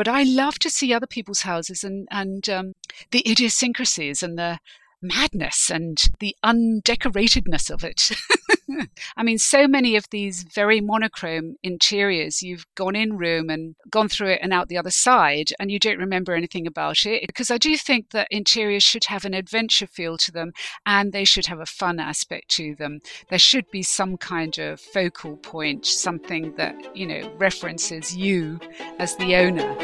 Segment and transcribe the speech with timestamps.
[0.00, 2.72] but I love to see other people's houses and and um,
[3.10, 4.58] the idiosyncrasies and the
[5.02, 8.08] madness and the undecoratedness of it.
[9.16, 14.08] I mean, so many of these very monochrome interiors, you've gone in room and gone
[14.08, 17.26] through it and out the other side, and you don't remember anything about it.
[17.26, 20.52] Because I do think that interiors should have an adventure feel to them
[20.86, 23.00] and they should have a fun aspect to them.
[23.28, 28.60] There should be some kind of focal point, something that, you know, references you
[28.98, 29.76] as the owner.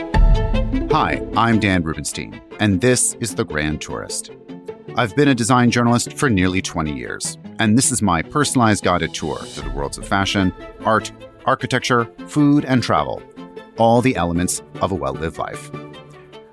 [0.92, 4.30] Hi, I'm Dan Rubinstein, and this is The Grand Tourist.
[4.98, 9.12] I've been a design journalist for nearly 20 years, and this is my personalized guided
[9.12, 10.54] tour through the worlds of fashion,
[10.86, 11.12] art,
[11.44, 13.22] architecture, food, and travel,
[13.76, 15.70] all the elements of a well lived life.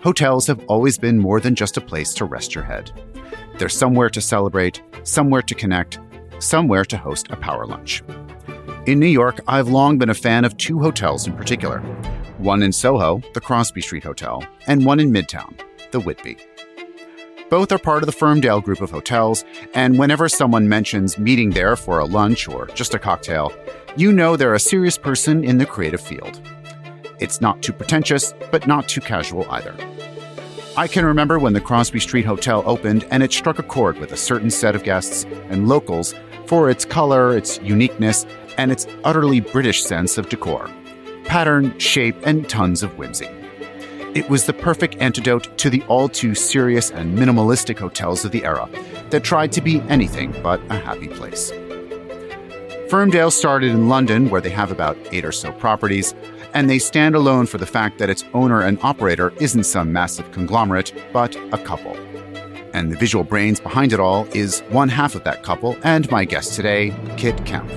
[0.01, 2.91] Hotels have always been more than just a place to rest your head.
[3.57, 5.99] They're somewhere to celebrate, somewhere to connect,
[6.39, 8.03] somewhere to host a power lunch.
[8.87, 11.79] In New York, I've long been a fan of two hotels in particular
[12.39, 15.57] one in Soho, the Crosby Street Hotel, and one in Midtown,
[15.91, 16.35] the Whitby.
[17.54, 21.76] Both are part of the Firmdale group of hotels, and whenever someone mentions meeting there
[21.76, 23.54] for a lunch or just a cocktail,
[23.96, 26.41] you know they're a serious person in the creative field.
[27.20, 29.76] It's not too pretentious, but not too casual either.
[30.76, 34.13] I can remember when the Crosby Street Hotel opened and it struck a chord with
[34.13, 36.15] a certain set of guests and locals
[36.48, 38.26] for its color, its uniqueness,
[38.57, 40.71] and its utterly British sense of decor
[41.26, 43.29] pattern, shape, and tons of whimsy.
[44.15, 48.45] It was the perfect antidote to the all too serious and minimalistic hotels of the
[48.45, 48.69] era
[49.09, 51.51] that tried to be anything but a happy place.
[52.89, 56.13] Firmdale started in London, where they have about eight or so properties,
[56.53, 60.31] and they stand alone for the fact that its owner and operator isn't some massive
[60.31, 61.97] conglomerate, but a couple.
[62.75, 66.23] And the visual brains behind it all is one half of that couple, and my
[66.23, 67.72] guest today, Kit Kemp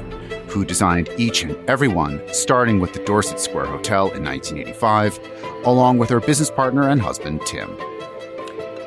[0.56, 5.20] who designed each and every one, starting with the Dorset Square Hotel in 1985,
[5.66, 7.76] along with her business partner and husband, Tim.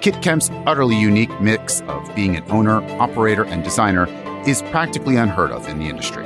[0.01, 4.07] Kit Kemp's utterly unique mix of being an owner, operator, and designer
[4.47, 6.25] is practically unheard of in the industry.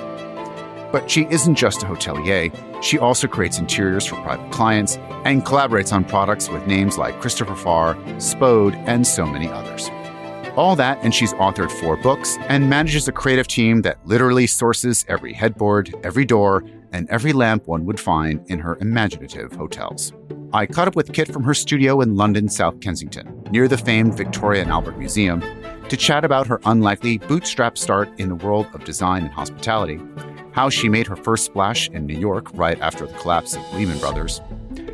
[0.94, 2.52] But she isn't just a hotelier,
[2.82, 7.56] she also creates interiors for private clients and collaborates on products with names like Christopher
[7.56, 9.90] Farr, Spode, and so many others.
[10.56, 15.04] All that, and she's authored four books and manages a creative team that literally sources
[15.08, 20.14] every headboard, every door, and every lamp one would find in her imaginative hotels.
[20.54, 24.16] I caught up with Kit from her studio in London, South Kensington, near the famed
[24.16, 25.44] Victoria and Albert Museum,
[25.90, 30.00] to chat about her unlikely bootstrap start in the world of design and hospitality,
[30.52, 33.98] how she made her first splash in New York right after the collapse of Lehman
[33.98, 34.40] Brothers,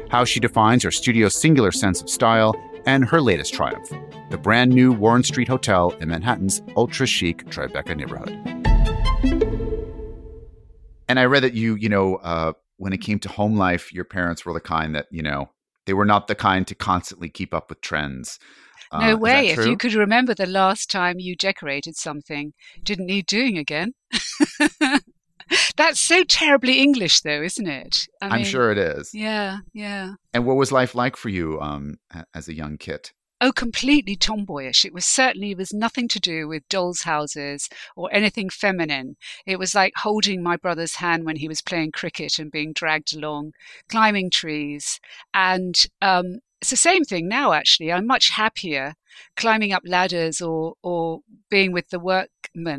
[0.09, 3.89] how she defines her studio's singular sense of style, and her latest triumph,
[4.29, 8.29] the brand new Warren Street Hotel in Manhattan's ultra chic Tribeca neighborhood.
[11.07, 14.05] And I read that you, you know, uh, when it came to home life, your
[14.05, 15.49] parents were the kind that, you know,
[15.85, 18.39] they were not the kind to constantly keep up with trends.
[18.91, 19.49] Uh, no way.
[19.49, 22.53] If you could remember the last time you decorated something,
[22.83, 23.93] didn't need doing again.
[25.77, 28.07] That's so terribly English, though, isn't it?
[28.21, 29.13] I am sure it is.
[29.13, 30.13] Yeah, yeah.
[30.33, 31.97] And what was life like for you um,
[32.33, 33.11] as a young kid?
[33.41, 34.83] Oh, completely tomboyish.
[34.83, 39.15] It was certainly was nothing to do with dolls' houses or anything feminine.
[39.45, 43.15] It was like holding my brother's hand when he was playing cricket and being dragged
[43.15, 43.53] along,
[43.87, 44.99] climbing trees.
[45.33, 47.93] And um, it's the same thing now, actually.
[47.93, 48.95] I'm much happier
[49.35, 51.99] climbing up ladders or or being with the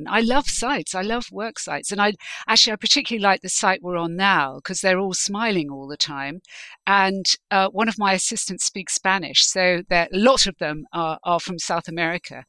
[0.09, 0.95] I love sites.
[0.95, 2.15] I love work sites, and I
[2.49, 5.97] actually I particularly like the site we're on now because they're all smiling all the
[5.97, 6.41] time.
[6.87, 11.41] And uh, one of my assistants speaks Spanish, so a lot of them are, are
[11.41, 12.45] from South America,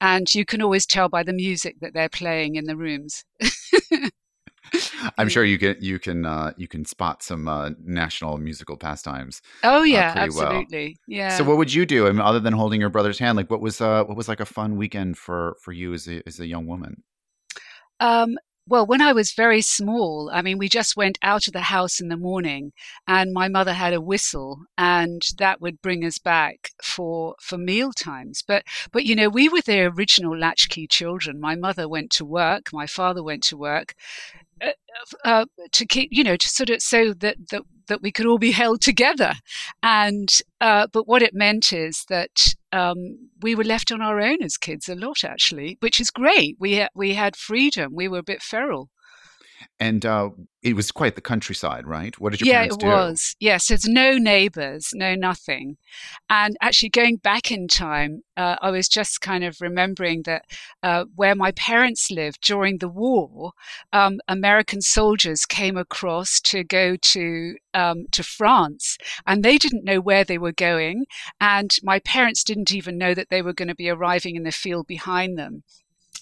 [0.00, 3.24] and you can always tell by the music that they're playing in the rooms.
[5.18, 9.42] I'm sure you can you can uh, you can spot some uh, national musical pastimes.
[9.62, 10.96] Oh yeah, uh, absolutely.
[11.06, 11.18] Well.
[11.18, 11.36] Yeah.
[11.36, 12.06] So what would you do?
[12.06, 14.40] I mean, other than holding your brother's hand, like what was uh, what was like
[14.40, 17.02] a fun weekend for for you as a as a young woman?
[18.00, 18.36] Um,
[18.68, 22.00] well, when I was very small, I mean, we just went out of the house
[22.00, 22.72] in the morning,
[23.06, 27.92] and my mother had a whistle, and that would bring us back for for meal
[27.92, 28.42] times.
[28.46, 31.40] But but you know, we were the original latchkey children.
[31.40, 33.94] My mother went to work, my father went to work.
[34.62, 34.70] Uh,
[35.24, 38.38] uh, to keep, you know, to sort of so that that that we could all
[38.38, 39.34] be held together,
[39.82, 40.28] and
[40.60, 44.56] uh, but what it meant is that um, we were left on our own as
[44.56, 46.56] kids a lot, actually, which is great.
[46.58, 47.94] We we had freedom.
[47.94, 48.90] We were a bit feral.
[49.78, 50.30] And uh,
[50.62, 52.18] it was quite the countryside, right?
[52.18, 53.36] What did your yeah, parents it was.
[53.38, 55.76] Yes, there's no neighbours, no nothing.
[56.28, 60.44] And actually, going back in time, uh, I was just kind of remembering that
[60.82, 63.52] uh, where my parents lived during the war,
[63.92, 70.00] um, American soldiers came across to go to um, to France, and they didn't know
[70.00, 71.04] where they were going,
[71.40, 74.52] and my parents didn't even know that they were going to be arriving in the
[74.52, 75.62] field behind them.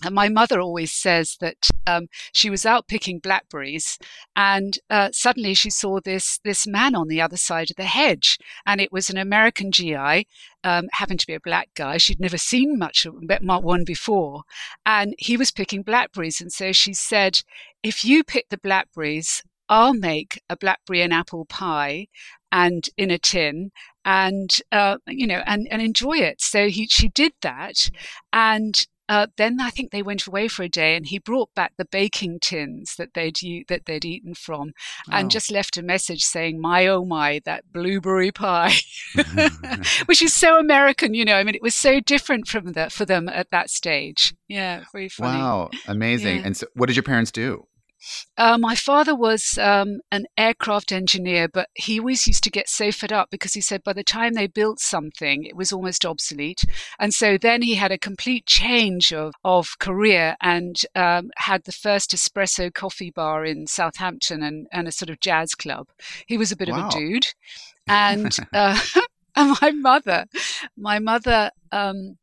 [0.03, 3.99] And my mother always says that um, she was out picking blackberries,
[4.35, 8.39] and uh, suddenly she saw this this man on the other side of the hedge,
[8.67, 10.27] and it was an American GI,
[10.65, 11.99] um, happened to be a black guy.
[11.99, 14.43] She'd never seen much of one before,
[14.85, 16.41] and he was picking blackberries.
[16.41, 17.41] And so she said,
[17.83, 22.09] "If you pick the blackberries, I'll make a blackberry and apple pie,
[22.51, 23.71] and in a tin,
[24.05, 27.91] and uh, you know, and and enjoy it." So he she did that,
[28.33, 31.73] and uh, then I think they went away for a day, and he brought back
[31.77, 33.37] the baking tins that they'd
[33.69, 34.73] that they'd eaten from,
[35.11, 38.75] and just left a message saying, "My oh my, that blueberry pie,"
[40.07, 41.37] which is so American, you know.
[41.37, 44.35] I mean, it was so different from the, for them at that stage.
[44.49, 45.39] Yeah, very funny.
[45.39, 46.37] Wow, amazing!
[46.39, 46.47] Yeah.
[46.47, 47.67] And so, what did your parents do?
[48.37, 52.91] Uh, my father was um, an aircraft engineer, but he always used to get so
[52.91, 56.65] fed up because he said by the time they built something, it was almost obsolete.
[56.99, 61.73] And so then he had a complete change of, of career and um, had the
[61.73, 65.89] first espresso coffee bar in Southampton and, and a sort of jazz club.
[66.27, 66.81] He was a bit wow.
[66.81, 67.27] of a dude.
[67.87, 68.79] And, uh,
[69.37, 70.27] and my mother,
[70.77, 72.19] my mother um,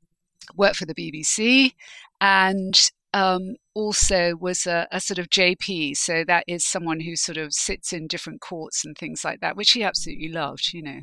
[0.56, 1.74] worked for the BBC
[2.20, 5.96] and um, also was a, a, sort of JP.
[5.96, 9.56] So that is someone who sort of sits in different courts and things like that,
[9.56, 11.00] which he absolutely loved, you know.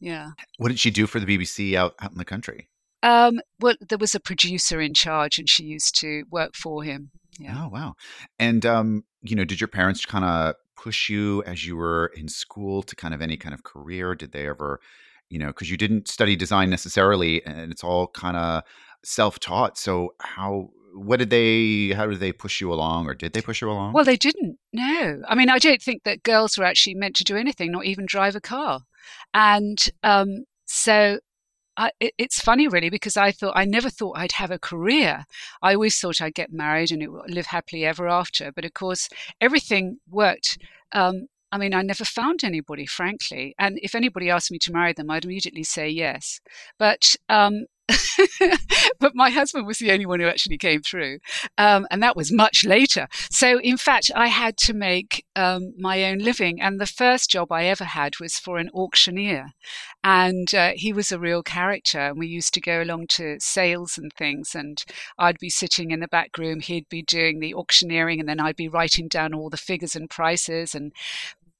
[0.00, 0.30] Yeah.
[0.58, 2.68] What did she do for the BBC out, out in the country?
[3.02, 7.10] Um, well, there was a producer in charge and she used to work for him.
[7.38, 7.64] Yeah.
[7.64, 7.94] Oh, wow.
[8.38, 12.28] And, um, you know, did your parents kind of push you as you were in
[12.28, 14.14] school to kind of any kind of career?
[14.14, 14.80] Did they ever,
[15.30, 18.62] you know, because you didn't study design necessarily and it's all kind of
[19.04, 19.78] self taught.
[19.78, 23.60] So, how what did they how did they push you along or did they push
[23.60, 26.94] you along well they didn't no i mean i don't think that girls were actually
[26.94, 28.80] meant to do anything not even drive a car
[29.34, 31.18] and um, so
[31.76, 35.24] I, it, it's funny really because I thought I never thought I'd have a career.
[35.62, 38.52] I always thought I'd get married and it, live happily ever after.
[38.52, 39.08] But of course,
[39.40, 40.58] everything worked.
[40.92, 43.54] Um, I mean, I never found anybody, frankly.
[43.58, 46.40] And if anybody asked me to marry them, I'd immediately say yes.
[46.78, 47.66] But um,
[49.00, 51.18] but my husband was the only one who actually came through.
[51.58, 53.08] Um, and that was much later.
[53.30, 56.60] So, in fact, I had to make um, my own living.
[56.60, 59.50] And the first job I ever had was for an auctioneer.
[60.04, 62.00] And uh, he was a real character.
[62.00, 64.54] And we used to go along to sales and things.
[64.54, 64.84] And
[65.18, 68.56] I'd be sitting in the back room, he'd be doing the auctioneering, and then I'd
[68.56, 70.74] be writing down all the figures and prices.
[70.74, 70.92] And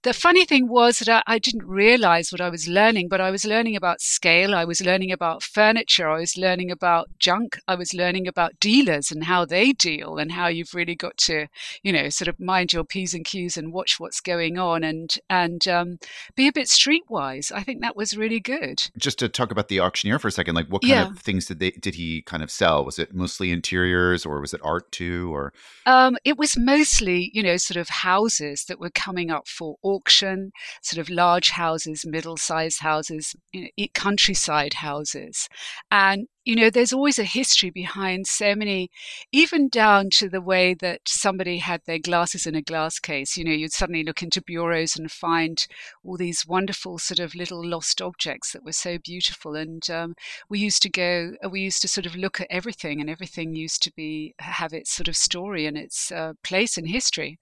[0.03, 3.31] the funny thing was that I, I, didn't realize what I was learning, but I
[3.31, 4.55] was learning about scale.
[4.55, 6.09] I was learning about furniture.
[6.09, 7.59] I was learning about junk.
[7.69, 11.47] I was learning about dealers and how they deal and how you've really got to,
[11.83, 15.15] you know, sort of mind your P's and Q's and watch what's going on and,
[15.31, 15.99] and um,
[16.35, 17.53] be a bit streetwise.
[17.53, 18.91] I think that was really good.
[18.99, 21.07] Just to talk about the auctioneer for a second, like what kind yeah.
[21.11, 22.85] of things did they, did he kind of sell?
[22.85, 25.33] Was it mostly interiors or was it art too?
[25.33, 25.53] Or
[25.87, 29.92] um, it was mostly, you know, sort of houses that were coming up for auction,
[30.01, 35.49] sort of large houses, middle sized houses, you know, countryside houses.
[35.91, 38.91] And you know, there's always a history behind so many,
[39.31, 43.37] even down to the way that somebody had their glasses in a glass case.
[43.37, 45.65] You know, you'd suddenly look into bureaus and find
[46.05, 49.55] all these wonderful sort of little lost objects that were so beautiful.
[49.55, 50.15] And um,
[50.49, 53.55] we used to go, uh, we used to sort of look at everything, and everything
[53.55, 57.39] used to be have its sort of story and its uh, place in history.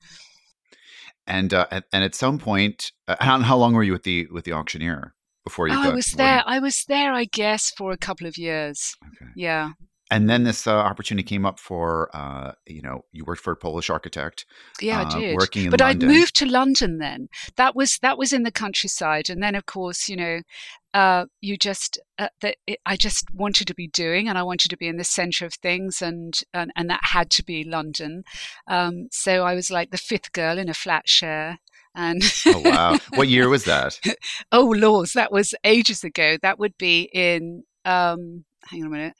[1.30, 4.44] And uh, and at some point, uh, how, how long were you with the with
[4.44, 5.14] the auctioneer?
[5.44, 5.75] before you?
[5.75, 6.37] Oh, got, I was there.
[6.37, 6.42] You...
[6.46, 8.96] I was there, I guess, for a couple of years.
[9.04, 9.30] Okay.
[9.37, 9.72] Yeah.
[10.11, 13.57] And then this uh, opportunity came up for, uh, you know, you worked for a
[13.57, 14.45] Polish architect.
[14.81, 15.37] Yeah, uh, I did.
[15.37, 16.11] Working in but London.
[16.11, 17.29] I'd moved to London then.
[17.57, 20.40] That was that was in the countryside, and then of course, you know,
[20.93, 24.76] uh, you just uh, that I just wanted to be doing, and I wanted to
[24.76, 28.25] be in the centre of things, and, and and that had to be London.
[28.67, 31.61] Um, so I was like the fifth girl in a flat share,
[31.95, 34.00] and oh wow, what year was that?
[34.52, 36.37] oh laws, that was ages ago.
[36.43, 39.14] That would be in um, hang on a minute,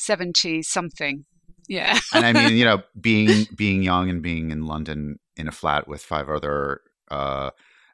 [0.00, 1.24] seventy something.
[1.68, 5.52] Yeah, and I mean, you know, being being young and being in London in a
[5.52, 6.80] flat with five other
[7.10, 7.50] uh,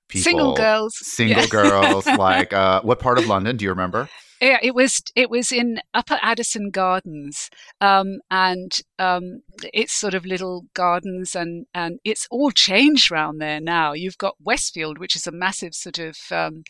[0.09, 1.49] people, single girls, single yeah.
[1.49, 2.07] girls.
[2.19, 4.09] like, uh, what part of London do you remember?
[4.41, 7.49] Yeah, it was it was in Upper Addison Gardens,
[7.81, 9.41] um, and um,
[9.73, 13.95] it's sort of little gardens, and and it's all changed around there now.
[13.95, 16.65] You've got Westfield, which is a massive sort of um,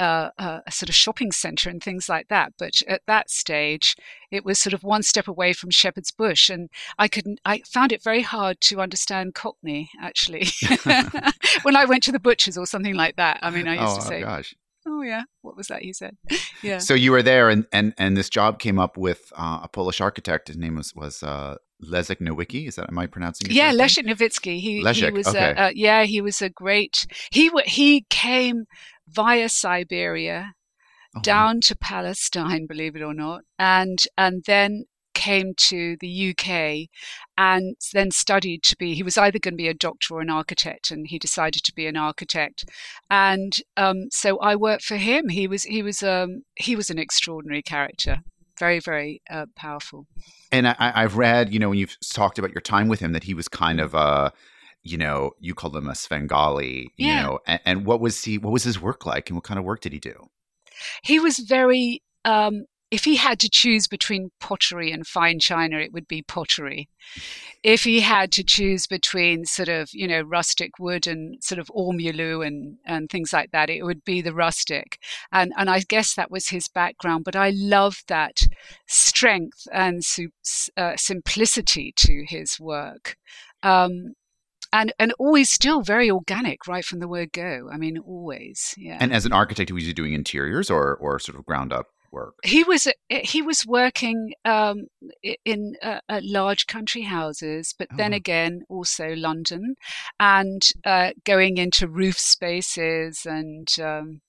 [0.00, 2.54] uh, a sort of shopping centre and things like that.
[2.58, 3.96] But at that stage,
[4.30, 7.40] it was sort of one step away from Shepherd's Bush, and I couldn't.
[7.44, 10.48] I found it very hard to understand Cockney actually
[11.62, 13.38] when I went to the butchers or something like that.
[13.42, 14.54] I mean, I used oh, to say, gosh.
[14.86, 16.16] "Oh yeah, what was that?" you said,
[16.62, 19.68] "Yeah." So you were there, and and and this job came up with uh, a
[19.68, 20.48] Polish architect.
[20.48, 21.22] His name was was.
[21.22, 23.54] Uh, Leszek Nowicki, is that am I pronouncing it?
[23.54, 24.60] Yeah, Leszek Nowicki.
[24.60, 25.54] He, Leszek, he was okay.
[25.56, 27.06] a, uh, yeah, he was a great.
[27.30, 28.66] He he came
[29.12, 30.54] via Siberia
[31.16, 36.88] Oh, down to Palestine, believe it or not, and and then came to the UK
[37.36, 40.30] and then studied to be he was either going to be a doctor or an
[40.30, 42.64] architect and he decided to be an architect.
[43.10, 45.28] And um, so I worked for him.
[45.28, 48.18] He was he was um, he was an extraordinary character.
[48.58, 50.06] Very very uh, powerful.
[50.52, 53.24] And I, I've read, you know, when you've talked about your time with him, that
[53.24, 54.32] he was kind of a,
[54.82, 57.22] you know, you called him a Svengali, you Yeah.
[57.22, 58.38] know, and, and what was he?
[58.38, 60.30] What was his work like, and what kind of work did he do?
[61.02, 65.92] he was very um, if he had to choose between pottery and fine china it
[65.92, 66.88] would be pottery
[67.62, 71.70] if he had to choose between sort of you know rustic wood and sort of
[71.76, 74.98] ormolu and and things like that it would be the rustic
[75.32, 78.40] and and i guess that was his background but i love that
[78.86, 80.02] strength and
[80.76, 83.16] uh, simplicity to his work
[83.62, 84.14] um,
[84.72, 88.98] and and always still very organic right from the word go i mean always yeah
[89.00, 92.34] And as an architect, was he doing interiors or or sort of ground up work?
[92.44, 94.86] he was he was working um,
[95.44, 99.74] in uh, uh, large country houses, but Oh, then again also London,
[100.18, 104.20] and uh, going into roof spaces and um,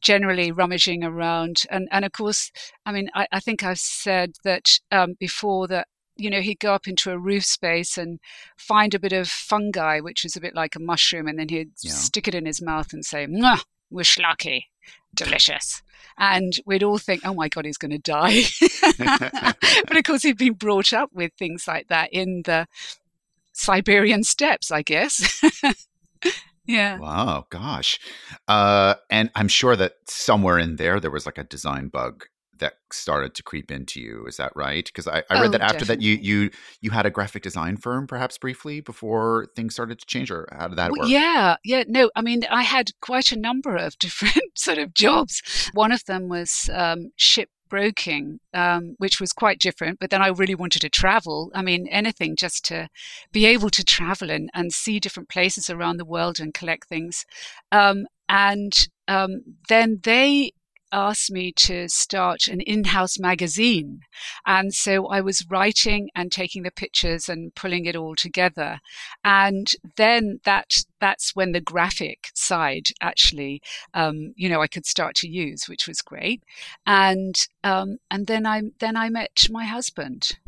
[0.00, 1.62] generally rummaging around.
[1.70, 2.50] And and of course,
[2.86, 5.86] I mean, I, I think I've said that um, before that.
[6.18, 8.18] You know, he'd go up into a roof space and
[8.56, 11.70] find a bit of fungi, which is a bit like a mushroom, and then he'd
[11.82, 11.92] Yeah.
[11.92, 14.66] stick it in his mouth and say, Mwah, wish lucky,
[15.14, 15.82] delicious
[16.18, 18.42] and we'd all think, "Oh my God, he's going to die."
[18.98, 22.66] but of course, he'd been brought up with things like that in the
[23.52, 25.42] Siberian steppes, I guess.
[26.66, 26.98] yeah.
[26.98, 27.98] Wow, gosh.
[28.46, 32.24] Uh, and I'm sure that somewhere in there, there was like a design bug
[32.60, 34.26] that started to creep into you.
[34.26, 34.84] Is that right?
[34.84, 36.50] Because I, I read Oh, that after that you you
[36.80, 40.68] you had a graphic design firm, perhaps briefly, before things started to change, or how
[40.68, 41.08] did that Well, work?
[41.08, 41.84] yeah, yeah.
[41.86, 45.42] No, I mean, I had quite a number of different sort of jobs.
[45.72, 49.98] One of them was um, ship broking, um, which was quite different.
[50.00, 51.50] But then I really wanted to travel.
[51.54, 52.88] I mean, anything just to
[53.32, 57.26] be able to travel and, and see different places around the world and collect things.
[57.70, 60.52] Um, and um, then they
[60.92, 64.00] asked me to start an in-house magazine
[64.46, 68.78] and so i was writing and taking the pictures and pulling it all together
[69.24, 73.60] and then that that's when the graphic side actually
[73.94, 76.42] um, you know I could start to use, which was great.
[76.86, 80.32] And um, and then I then I met my husband.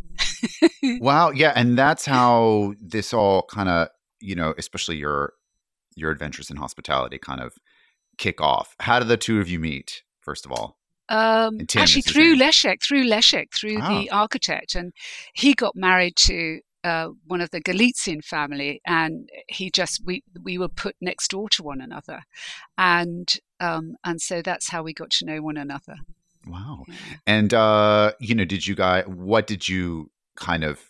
[0.82, 3.88] Wow, yeah, and that's how this all kind of,
[4.20, 5.34] you know, especially your
[5.94, 7.54] your adventures in hospitality kind of
[8.16, 8.74] kick off.
[8.80, 10.76] How did the two of you meet, first of all?
[11.08, 12.36] Um, actually, through.
[12.36, 13.88] Leszek, through Leszek, through Ah.
[13.88, 14.92] the architect, and
[15.34, 20.56] he got married to uh, one of the Galizian family, and he just we we
[20.56, 22.22] were put next door to one another,
[22.78, 25.96] and um, and so that's how we got to know one another.
[26.46, 26.84] Wow.
[26.88, 26.94] Yeah.
[27.26, 30.89] And uh, you know, did you guys what did you kind of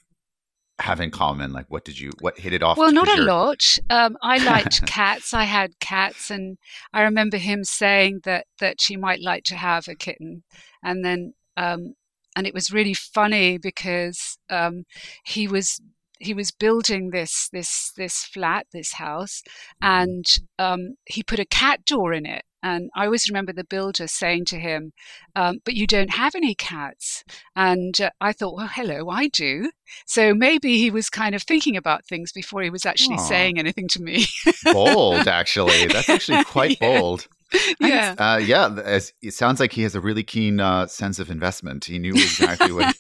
[0.81, 1.53] have in common?
[1.53, 2.79] Like what did you what hit it off?
[2.79, 3.63] Well, not a lot.
[3.89, 5.35] Um, I liked cats.
[5.35, 6.59] I had cats, and
[6.93, 10.43] I remember him saying that that she might like to have a kitten,
[10.83, 11.95] and then um,
[12.37, 14.85] and it was really funny because um,
[15.25, 15.81] he was
[16.21, 19.43] he was building this this this flat, this house,
[19.81, 20.25] and
[20.59, 22.43] um, he put a cat door in it.
[22.63, 24.93] And I always remember the builder saying to him,
[25.37, 27.25] um, "But you don't have any cats."
[27.57, 29.71] And uh, I thought, "Well, hello, I do."
[30.07, 33.29] So maybe he was kind of thinking about things before he was actually Aw.
[33.29, 34.27] saying anything to me.
[34.73, 35.87] bold actually.
[35.87, 36.87] That's actually quite Yeah.
[36.87, 37.27] bold.
[37.81, 38.15] yeah.
[38.17, 41.85] Uh, yeah, it sounds like he has a really keen uh, sense of investment.
[41.87, 42.95] He knew exactly what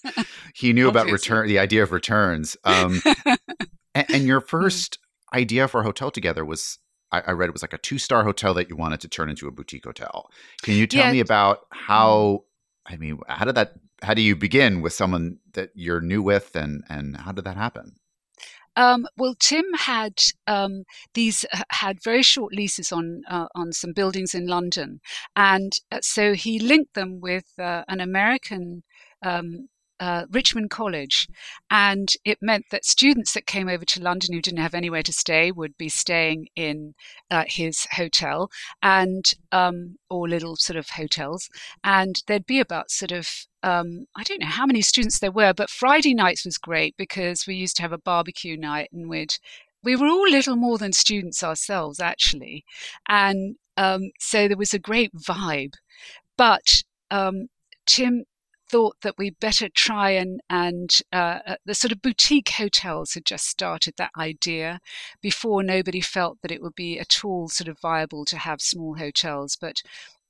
[0.54, 2.56] he knew about return, the idea of returns.
[2.64, 3.00] Um,
[3.94, 4.98] and, and your first
[5.32, 6.80] idea for a hotel together was,
[7.12, 9.28] I, I read it was like a two star hotel that you wanted to turn
[9.28, 10.30] into a boutique hotel.
[10.62, 11.12] Can you tell Yeah.
[11.12, 12.44] me about how?
[12.86, 13.74] I mean, how did that?
[14.02, 17.56] How do you begin with someone that you're new with, and and how did that
[17.56, 17.96] happen?
[18.76, 20.14] Um, well, Tim had
[20.46, 25.00] um, these had very short leases on uh, on some buildings in London,
[25.36, 28.82] and uh, so he linked them with uh, an American
[29.22, 29.68] um,
[30.00, 31.28] uh, Richmond College,
[31.70, 35.12] and it meant that students that came over to London who didn't have anywhere to
[35.12, 36.94] stay would be staying in
[37.30, 38.50] uh, his hotel
[38.82, 41.50] and um, or little sort of hotels,
[41.84, 45.52] and there'd be about sort of um, I don't know how many students there were,
[45.52, 49.34] but Friday nights was great because we used to have a barbecue night and we'd
[49.84, 52.64] we were all little more than students ourselves actually,
[53.08, 55.74] and um, so there was a great vibe,
[56.38, 57.48] but um,
[57.86, 58.24] Tim
[58.70, 63.24] thought that we better try and and uh, uh, the sort of boutique hotels had
[63.24, 64.80] just started that idea
[65.20, 68.96] before nobody felt that it would be at all sort of viable to have small
[68.96, 69.82] hotels but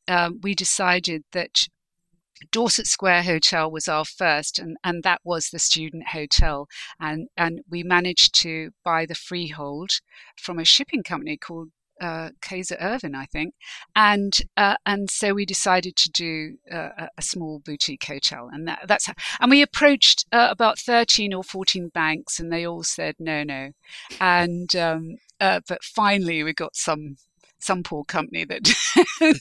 [0.09, 1.69] um, we decided that
[2.51, 6.69] Dorset Square Hotel was our first, and, and that was the student hotel.
[6.99, 9.91] And, and we managed to buy the freehold
[10.39, 11.69] from a shipping company called
[12.01, 13.55] uh, Kaiser Irvin, I think,
[13.95, 18.85] and uh, and so we decided to do uh, a small boutique hotel, and that,
[18.87, 23.17] that's how, and we approached uh, about thirteen or fourteen banks, and they all said
[23.19, 23.71] no, no,
[24.21, 27.17] and um, uh, but finally we got some
[27.61, 28.73] some poor company that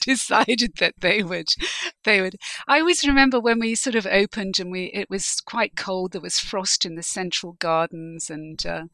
[0.00, 1.48] decided that they would
[2.04, 2.36] they would.
[2.68, 6.20] I always remember when we sort of opened and we it was quite cold there
[6.20, 8.84] was frost in the central gardens and uh,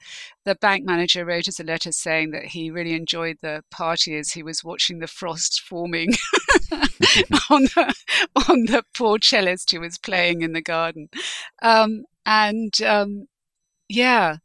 [0.45, 4.33] the bank manager wrote us a letter saying that he really enjoyed the party as
[4.33, 6.11] he was watching the frost forming
[7.51, 7.95] on the
[8.49, 11.09] on the poor cellist who was playing in the garden.
[11.63, 13.27] Um, and um,
[13.89, 14.39] yeah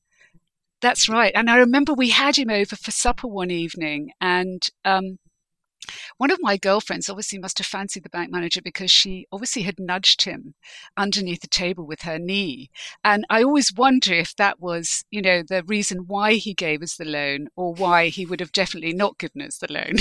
[0.82, 1.32] that's right.
[1.36, 5.20] And I remember we had him over for supper one evening, and um,
[6.18, 9.80] one of my girlfriends obviously must have fancied the bank manager because she obviously had
[9.80, 10.54] nudged him
[10.98, 12.70] underneath the table with her knee.
[13.04, 16.96] And I always wonder if that was, you know, the reason why he gave us
[16.96, 19.96] the loan or why he would have definitely not given us the loan.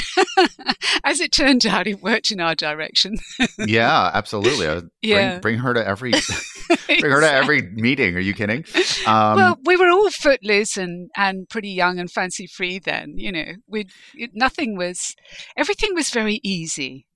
[1.05, 3.17] As it turned out, it worked in our direction.
[3.59, 4.61] yeah, absolutely.
[5.03, 5.39] Yeah.
[5.39, 6.13] Bring, bring her to every
[6.87, 8.17] bring her to every meeting.
[8.17, 8.65] Are you kidding?
[9.07, 13.15] Um, well, we were all footloose and, and pretty young and fancy free then.
[13.17, 13.87] You know, we
[14.35, 15.17] nothing was
[15.57, 17.07] everything was very easy.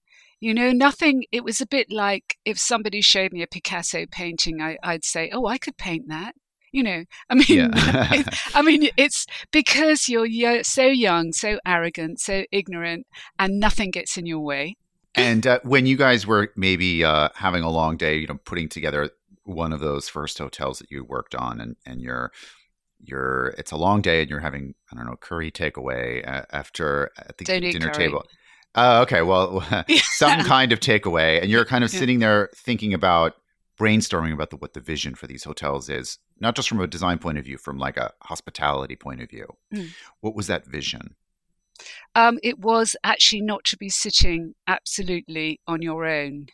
[0.40, 4.60] You know, nothing, it was a bit like if somebody showed me a Picasso painting,
[4.60, 6.34] I, would say, oh, I could paint that.
[6.70, 7.68] You know, I mean, yeah.
[8.12, 13.06] it, I mean, it's because you're so young, so arrogant, so ignorant,
[13.38, 14.76] and nothing gets in your way.
[15.14, 18.68] And uh, when you guys were maybe uh, having a long day, you know, putting
[18.68, 19.10] together
[19.44, 22.32] one of those first hotels that you worked on, and and you're
[23.00, 27.12] you're it's a long day, and you're having I don't know curry takeaway uh, after
[27.16, 28.24] at the Don't dinner table.
[28.74, 29.64] Uh, okay, well,
[30.16, 32.00] some kind of takeaway, and you're kind of yeah.
[32.00, 33.34] sitting there thinking about
[33.78, 37.18] brainstorming about the, what the vision for these hotels is, not just from a design
[37.18, 39.46] point of view, from like a hospitality point of view.
[39.72, 39.90] Mm.
[40.20, 41.16] What was that vision?
[42.14, 46.46] Um, it was actually not to be sitting absolutely on your own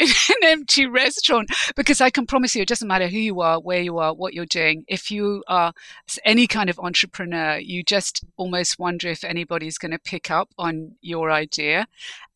[0.00, 3.60] in an empty restaurant because I can promise you, it doesn't matter who you are,
[3.60, 4.84] where you are, what you're doing.
[4.88, 5.72] If you are
[6.24, 10.96] any kind of entrepreneur, you just almost wonder if anybody's going to pick up on
[11.00, 11.86] your idea.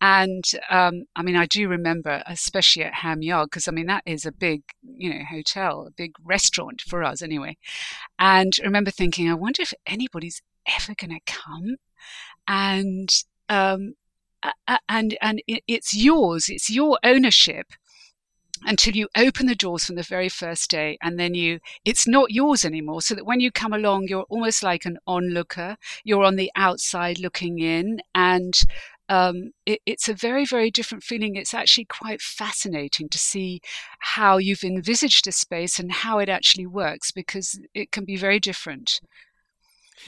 [0.01, 4.03] And um, I mean, I do remember, especially at Ham Yard, because I mean, that
[4.07, 7.57] is a big, you know, hotel, a big restaurant for us anyway.
[8.19, 11.77] And I remember thinking, I wonder if anybody's ever going to come.
[12.47, 13.11] And
[13.49, 13.95] um,
[14.89, 17.73] and and it's yours it's your ownership
[18.65, 22.31] until you open the doors from the very first day and then you it's not
[22.31, 23.03] yours anymore.
[23.03, 25.77] So that when you come along you're almost like an onlooker.
[26.05, 28.55] You're on the outside looking in and
[29.11, 31.37] um, it, it's a very very different feeling.
[31.37, 33.61] It's actually quite fascinating to see
[33.99, 38.41] how you've envisaged a space and how it actually works because it can be very
[38.41, 39.01] different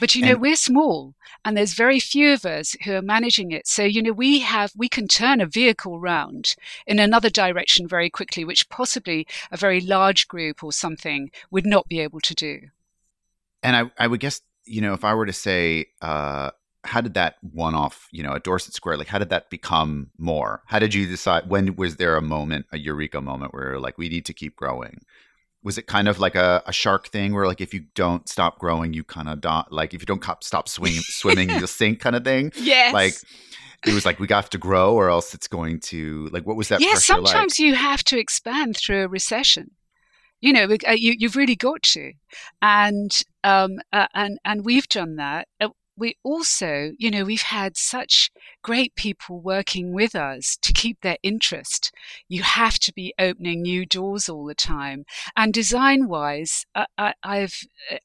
[0.01, 3.53] but you know, and, we're small and there's very few of us who are managing
[3.53, 3.67] it.
[3.67, 6.55] So, you know, we have, we can turn a vehicle round
[6.87, 11.89] in another direction very quickly, which possibly a very large group or something would not
[11.89, 12.61] be able to do.
[13.63, 16.51] And I, I would guess, you know, if I were to say, uh,
[16.85, 20.11] how did that one off, you know, at Dorset Square, like how did that become
[20.19, 20.63] more?
[20.67, 21.49] How did you decide?
[21.49, 25.01] When was there a moment, a eureka moment where like, we need to keep growing?
[25.67, 28.57] Was it kind of like a, a shark thing where like if you don't stop
[28.61, 32.15] growing you kind of don't like if you don't stop swing, swimming you'll sink kind
[32.15, 32.53] of thing?
[32.55, 32.95] Yes.
[32.95, 33.15] Like
[33.85, 36.69] it was like we got to grow or else it's going to like what was
[36.69, 37.67] that yeah sometimes like?
[37.67, 39.73] you have to expand through a recession.
[40.41, 42.13] You know uh, you, you've really got to.
[42.63, 43.11] And
[43.43, 45.49] um uh, and and we've done that.
[45.61, 48.31] Uh, we also, you know, we've had such
[48.63, 51.93] great people working with us to keep their interest.
[52.29, 55.05] You have to be opening new doors all the time.
[55.37, 57.55] And design wise, I, have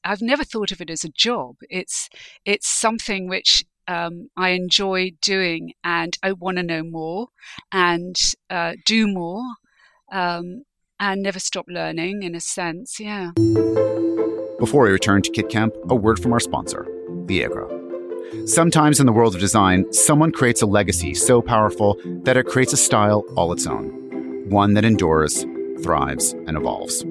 [0.04, 1.56] I've never thought of it as a job.
[1.68, 2.08] It's
[2.44, 7.28] it's something which um, I enjoy doing, and I want to know more
[7.72, 8.16] and
[8.48, 9.42] uh, do more,
[10.12, 10.64] um,
[11.00, 12.22] and never stop learning.
[12.22, 13.32] In a sense, yeah.
[14.58, 16.86] Before we return to KitKemp, a word from our sponsor,
[17.26, 17.81] Liaigre.
[18.46, 22.72] Sometimes in the world of design, someone creates a legacy so powerful that it creates
[22.72, 23.88] a style all its own,
[24.48, 25.44] one that endures,
[25.82, 27.04] thrives, and evolves.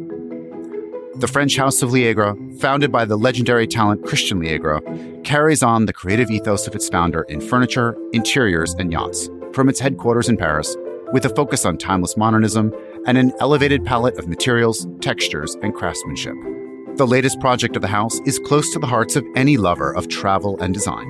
[1.16, 5.94] The French House of Liaigre, founded by the legendary talent Christian Liaigre, carries on the
[5.94, 10.76] creative ethos of its founder in furniture, interiors, and yachts, from its headquarters in Paris,
[11.14, 12.74] with a focus on timeless modernism
[13.06, 16.36] and an elevated palette of materials, textures, and craftsmanship.
[16.98, 20.10] The latest project of the house is close to the hearts of any lover of
[20.10, 21.08] travel and design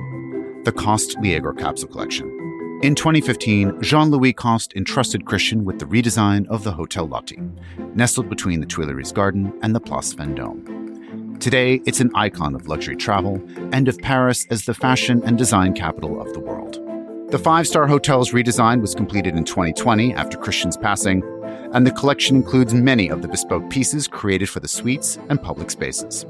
[0.64, 2.28] the Costes Liaigre Capsule Collection.
[2.82, 7.40] In 2015, Jean Louis Costes entrusted Christian with the redesign of the Hotel Lotti,
[7.96, 11.40] nestled between the Tuileries Garden and the Place Vendôme.
[11.40, 13.42] Today, it's an icon of luxury travel
[13.72, 16.78] and of Paris as the fashion and design capital of the world.
[17.32, 21.22] The five star hotel's redesign was completed in 2020 after Christian's passing,
[21.72, 25.70] and the collection includes many of the bespoke pieces created for the suites and public
[25.70, 26.26] spaces.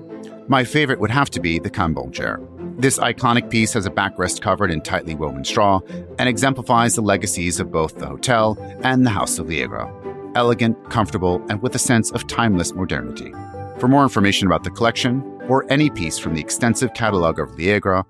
[0.47, 2.41] My favorite would have to be the Cambon chair.
[2.79, 5.81] This iconic piece has a backrest covered in tightly woven straw
[6.21, 9.91] and exemplifies the legacies of both the hotel and the House of Liaigre.
[10.37, 13.33] Elegant, comfortable, and with a sense of timeless modernity.
[13.81, 18.05] For more information about the collection or any piece from the extensive catalog of Liaigre,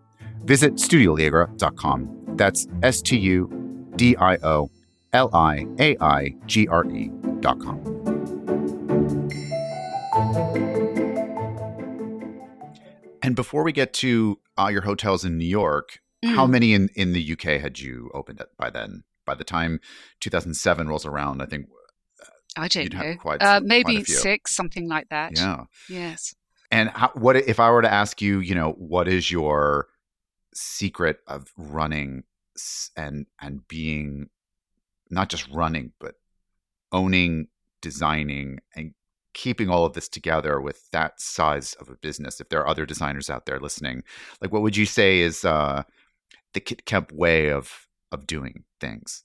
[0.45, 2.22] visit studioliaigre.com.
[2.37, 4.71] That's S T U D I O
[5.13, 7.81] L I A I G R E dot com.
[13.23, 16.35] And before we get to uh, your hotels in New York, mm.
[16.35, 19.05] how many in, in the UK had you opened by then?
[19.25, 19.79] By the time
[20.21, 21.67] 2007 rolls around, I think
[22.21, 23.01] uh, I don't know.
[23.41, 25.37] uh, maybe six, something like that.
[25.37, 25.65] Yeah.
[25.89, 26.35] Yes.
[26.73, 29.87] And how, what if I were to ask you, you know, what is your
[30.55, 32.25] secret of running
[32.97, 34.29] and and being
[35.11, 36.15] not just running, but
[36.91, 37.49] owning,
[37.81, 38.95] designing, and
[39.35, 42.41] keeping all of this together with that size of a business.
[42.41, 44.03] If there are other designers out there listening,
[44.41, 45.83] like what would you say is uh,
[46.55, 49.25] the Kit Kemp way of of doing things?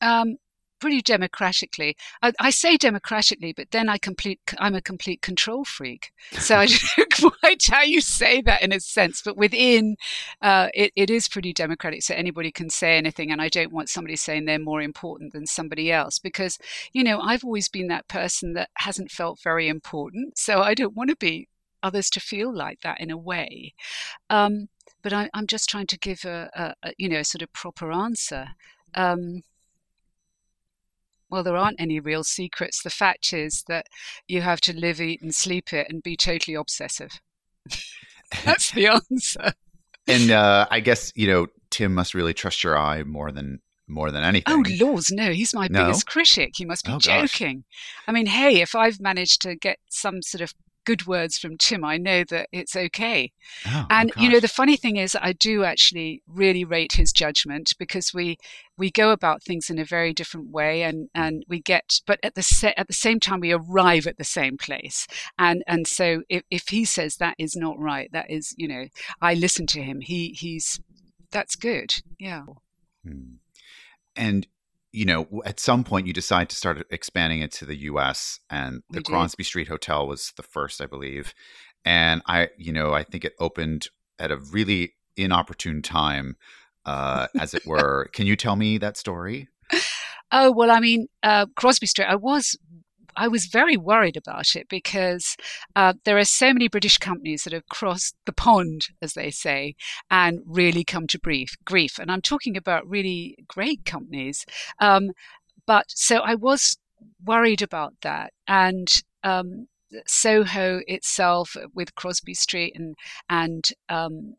[0.00, 0.36] Um,
[0.78, 1.96] pretty democratically.
[2.22, 4.40] I, I, say democratically, but then I complete.
[4.58, 6.12] I'm a complete control freak.
[6.32, 9.96] So I don't know quite how you say that in a sense, but within
[10.42, 12.02] uh, it, it is pretty democratic.
[12.02, 15.46] So anybody can say anything, and I don't want somebody saying they're more important than
[15.46, 16.58] somebody else because
[16.92, 20.38] you know I've always been that person that hasn't felt very important.
[20.38, 21.48] So I don't want to be
[21.82, 23.74] others to feel like that in a way.
[24.30, 24.68] Um,
[25.02, 27.92] but I, am just trying to give a, a, a, you know sort of proper
[27.92, 28.48] answer.
[28.94, 29.42] Um,
[31.30, 32.82] well, there aren't any real secrets.
[32.82, 33.86] The fact is that
[34.26, 37.20] you have to live, eat, and sleep it and be totally obsessive.
[38.44, 39.52] That's the answer.
[40.06, 43.60] And uh, I guess, you know, Tim must really trust your eye more than
[43.90, 44.64] more than anything.
[44.80, 45.86] Oh laws, no, he's my no?
[45.86, 46.58] biggest critic.
[46.58, 47.58] You must be oh, joking.
[47.58, 48.04] Gosh.
[48.06, 50.52] I mean, hey, if I've managed to get some sort of
[50.88, 53.30] good words from Tim, I know that it's okay.
[53.66, 56.92] Oh, oh and oh you know, the funny thing is, I do actually really rate
[56.92, 58.38] his judgment because we
[58.78, 62.36] we go about things in a very different way, and and we get, but at
[62.36, 65.06] the se- at the same time, we arrive at the same place.
[65.38, 68.86] And and so if if he says that is not right, that is, you know,
[69.20, 70.00] I listen to him.
[70.00, 70.80] He he's
[71.30, 71.96] that's good.
[72.18, 72.44] Yeah.
[73.04, 73.34] Hmm.
[74.16, 74.46] And
[74.92, 78.40] you know, at some point you decide to start expanding it to the U.S.
[78.50, 81.34] and the Crosby Street Hotel was the first, I believe.
[81.84, 86.36] And I, you know, I think it opened at a really inopportune time,
[86.86, 88.08] uh, as it were.
[88.12, 89.48] Can you tell me that story?
[90.30, 92.06] Oh well, I mean, uh, Crosby Street.
[92.06, 92.56] I was
[93.18, 95.36] I was very worried about it because
[95.74, 99.74] uh, there are so many British companies that have crossed the pond, as they say,
[100.08, 101.56] and really come to grief.
[101.64, 104.46] Grief, and I'm talking about really great companies.
[104.80, 105.10] Um,
[105.66, 106.78] but so I was
[107.24, 108.88] worried about that, and
[109.24, 109.66] um,
[110.06, 112.94] Soho itself with Crosby Street and
[113.28, 114.36] and um,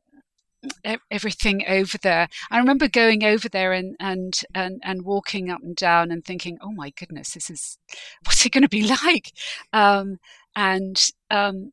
[1.11, 2.27] everything over there.
[2.51, 6.57] I remember going over there and and and and walking up and down and thinking,
[6.61, 7.77] "Oh my goodness, this is
[8.25, 9.31] what's it going to be like?"
[9.73, 10.17] Um,
[10.55, 11.71] and um,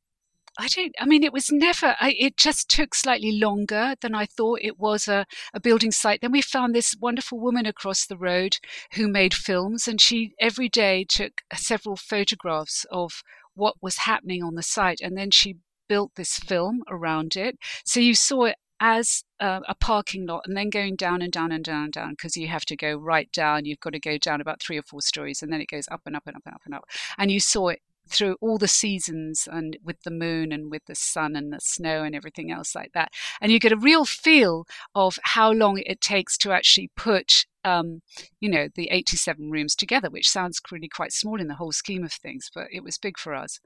[0.58, 0.94] I don't.
[0.98, 1.96] I mean, it was never.
[2.00, 4.60] I, it just took slightly longer than I thought.
[4.62, 6.20] It was a, a building site.
[6.20, 8.58] Then we found this wonderful woman across the road
[8.94, 13.22] who made films, and she every day took several photographs of
[13.54, 15.56] what was happening on the site, and then she
[15.88, 17.58] built this film around it.
[17.84, 21.64] So you saw it as a parking lot and then going down and down and
[21.64, 23.64] down and down because you have to go right down.
[23.64, 26.02] You've got to go down about three or four stories and then it goes up
[26.06, 26.84] and up and up and up and up.
[27.18, 30.94] And you saw it through all the seasons and with the moon and with the
[30.94, 33.10] sun and the snow and everything else like that.
[33.40, 38.00] And you get a real feel of how long it takes to actually put um,
[38.38, 42.04] you know, the 87 rooms together, which sounds really quite small in the whole scheme
[42.04, 43.58] of things, but it was big for us.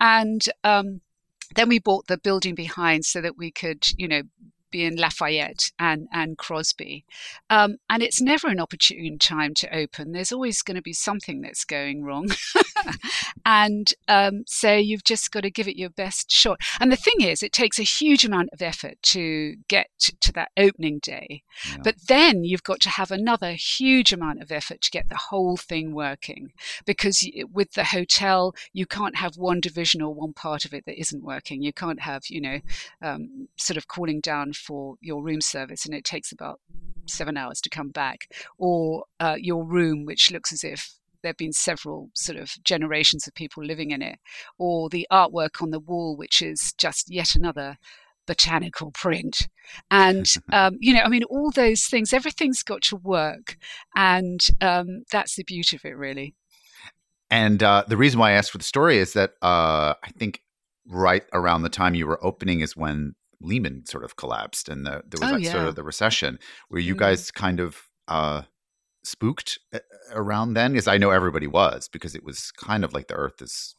[0.00, 1.02] And um,
[1.54, 4.22] then we bought the building behind so that we could, you know,
[4.72, 7.04] be in Lafayette and, and Crosby.
[7.48, 10.12] Um, and it's never an opportune time to open.
[10.12, 12.28] There's always going to be something that's going wrong.
[13.46, 16.60] and um, so you've just got to give it your best shot.
[16.80, 19.88] And the thing is, it takes a huge amount of effort to get
[20.20, 21.42] to that opening day.
[21.68, 21.78] Yeah.
[21.84, 25.56] But then you've got to have another huge amount of effort to get the whole
[25.56, 26.52] thing working.
[26.84, 30.98] Because with the hotel, you can't have one division or one part of it that
[30.98, 31.62] isn't working.
[31.62, 32.60] You can't have, you know,
[33.02, 36.60] um, sort of calling down for your room service and it takes about
[37.06, 41.36] seven hours to come back, or uh, your room, which looks as if there have
[41.36, 44.18] been several sort of generations of people living in it,
[44.58, 47.76] or the artwork on the wall, which is just yet another
[48.26, 49.48] botanical print.
[49.90, 53.56] And, um, you know, I mean, all those things, everything's got to work.
[53.96, 56.34] And um, that's the beauty of it, really.
[57.30, 60.42] And uh, the reason why I asked for the story is that uh, I think
[60.86, 65.02] right around the time you were opening is when Lehman sort of collapsed, and the,
[65.06, 65.52] there was oh, that yeah.
[65.52, 66.38] sort of the recession.
[66.70, 66.98] Were you mm.
[66.98, 68.42] guys kind of uh,
[69.04, 69.80] spooked uh,
[70.12, 70.72] around then?
[70.72, 73.74] Because I know everybody was, because it was kind of like the Earth is,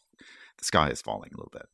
[0.58, 1.68] the sky is falling a little bit.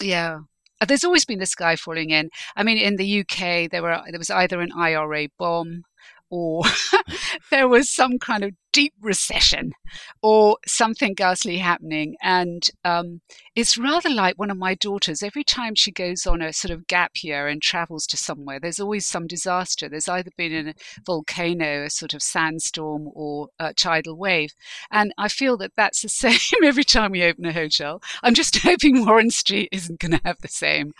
[0.00, 0.40] Yeah,
[0.80, 2.30] uh, there's always been the sky falling in.
[2.54, 5.82] I mean, in the UK, there were there was either an IRA bomb
[6.30, 6.62] or
[7.50, 9.72] there was some kind of deep recession
[10.20, 12.14] or something ghastly happening.
[12.22, 13.22] And um,
[13.54, 15.22] it's rather like one of my daughters.
[15.22, 18.78] Every time she goes on a sort of gap year and travels to somewhere, there's
[18.78, 19.88] always some disaster.
[19.88, 20.74] There's either been a
[21.06, 24.50] volcano, a sort of sandstorm, or a tidal wave.
[24.90, 28.02] And I feel that that's the same every time we open a hotel.
[28.22, 30.92] I'm just hoping Warren Street isn't going to have the same.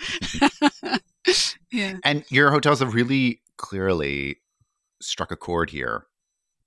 [1.71, 1.99] yeah.
[2.05, 4.39] And your hotels have really clearly
[5.01, 6.07] struck a chord here.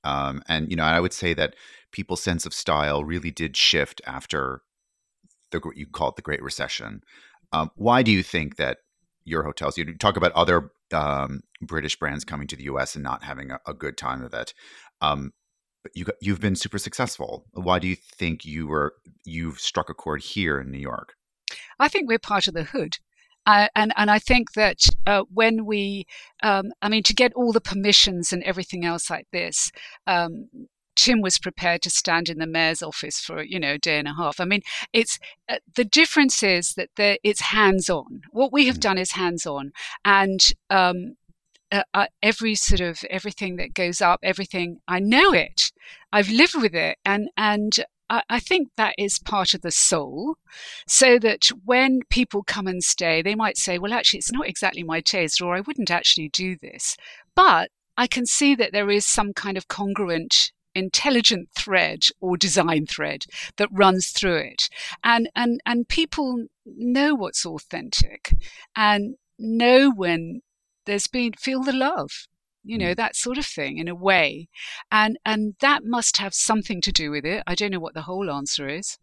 [0.04, 1.56] Um, and you know, I would say that
[1.92, 4.62] people's sense of style really did shift after
[5.52, 7.02] the you call it the Great Recession.
[7.52, 8.78] Um, why do you think that
[9.26, 9.78] your hotels?
[9.78, 12.96] You talk about other um, British brands coming to the U.S.
[12.96, 14.54] and not having a, a good time of it.
[15.02, 15.34] Um,
[15.84, 17.46] but you you've been super successful.
[17.54, 18.94] Why do you think you were
[19.26, 21.14] you've struck a chord here in New York?
[21.80, 22.98] I think we're part of the hood.
[23.50, 26.06] Uh, and and I think that uh, when we,
[26.44, 29.72] um, I mean, to get all the permissions and everything else like this,
[30.06, 30.50] um,
[30.96, 34.08] Tim was prepared to stand in the mayor's office for you know a day and
[34.08, 34.40] a half.
[34.40, 34.62] I mean,
[34.94, 35.18] it's
[35.50, 38.22] uh, the difference is that there, it's hands on.
[38.30, 38.82] What we have mm.
[38.82, 39.72] done is hands on,
[40.06, 41.16] and um,
[41.72, 45.72] uh, uh, every sort of everything that goes up, everything I know it.
[46.14, 47.74] I've lived with it, and and
[48.10, 50.36] I think that is part of the soul.
[50.88, 54.84] So that when people come and stay, they might say, well, actually, it's not exactly
[54.84, 56.96] my taste, or I wouldn't actually do this.
[57.36, 62.86] But I can see that there is some kind of congruent intelligent thread or design
[62.86, 63.26] thread
[63.58, 64.70] that runs through it
[65.04, 68.34] and and and people know what's authentic
[68.76, 70.42] and know when
[70.86, 72.28] there's been feel the love
[72.64, 72.96] you know mm.
[72.96, 74.48] that sort of thing in a way.
[74.92, 77.44] And and that must have something to do with it.
[77.48, 78.98] I don't know what the whole answer is.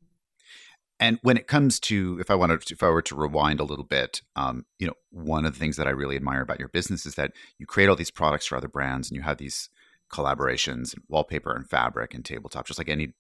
[0.99, 3.65] And when it comes to if i wanted to, if i were to rewind a
[3.65, 6.71] little bit um, you know one of the things that i really admire about your
[6.71, 9.69] business is that you create all these products for other brands and you have these
[10.11, 13.13] collaborations wallpaper and fabric and tabletop just like any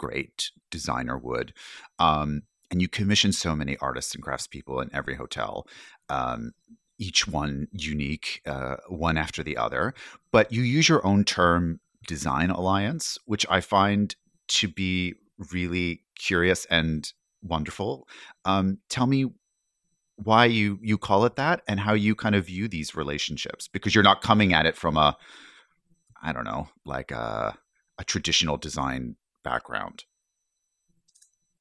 [0.00, 1.52] great designer would.
[1.98, 5.66] Um, and you commission so many artists and craftspeople in every hotel.
[6.08, 6.52] Um,
[7.00, 9.94] each one unique, uh, one after the other.
[10.30, 14.14] But you use your own term, design alliance, which I find
[14.48, 15.14] to be
[15.50, 17.10] really curious and
[17.42, 18.06] wonderful.
[18.44, 19.26] Um, tell me
[20.16, 23.94] why you you call it that and how you kind of view these relationships because
[23.94, 25.16] you're not coming at it from a
[26.22, 27.56] I don't know like a,
[27.98, 30.04] a traditional design background.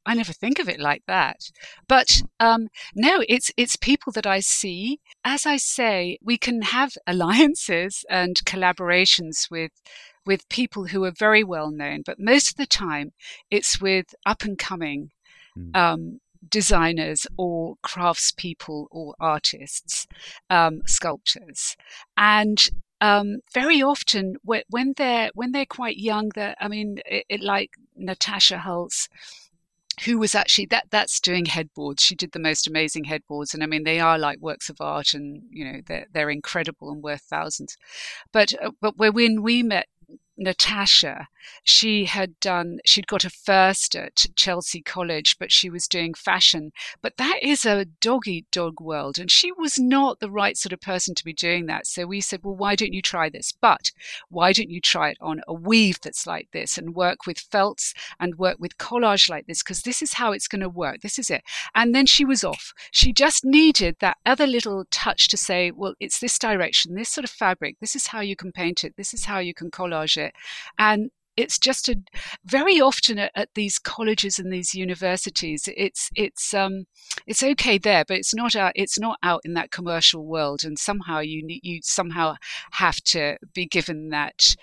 [0.05, 1.51] I never think of it like that.
[1.87, 4.99] But um, no, it's it's people that I see.
[5.23, 9.71] As I say, we can have alliances and collaborations with
[10.25, 13.11] with people who are very well known, but most of the time
[13.49, 15.11] it's with up and coming
[15.57, 15.75] mm.
[15.75, 20.07] um, designers or craftspeople or artists,
[20.49, 21.75] um, sculptors,
[22.15, 22.69] and
[23.01, 27.71] um, very often when they're when they're quite young, they're, I mean, it, it, like
[27.95, 29.07] Natasha Hults
[30.05, 32.03] who was actually that that's doing headboards.
[32.03, 35.13] She did the most amazing headboards and i mean they are like works of art
[35.13, 37.77] and you know they're, they're incredible and worth thousands.
[38.31, 39.87] But uh, but when we met
[40.39, 41.27] Natasha,
[41.63, 46.71] she had done, she'd got a first at Chelsea College, but she was doing fashion.
[47.01, 49.19] But that is a dog eat dog world.
[49.19, 51.87] And she was not the right sort of person to be doing that.
[51.87, 53.51] So we said, well, why don't you try this?
[53.51, 53.91] But
[54.29, 57.93] why don't you try it on a weave that's like this and work with felts
[58.19, 59.61] and work with collage like this?
[59.61, 61.01] Because this is how it's going to work.
[61.01, 61.43] This is it.
[61.75, 62.73] And then she was off.
[62.91, 67.25] She just needed that other little touch to say, well, it's this direction, this sort
[67.25, 67.77] of fabric.
[67.79, 68.95] This is how you can paint it.
[68.95, 70.33] This is how you can collage it it.
[70.77, 71.95] And it's just a
[72.43, 76.85] very often at, at, these colleges and these universities it's it's um
[77.25, 80.77] it's okay there but it's not out it's not out in that commercial world and
[80.77, 82.35] somehow you need you somehow
[82.71, 84.55] have to be given that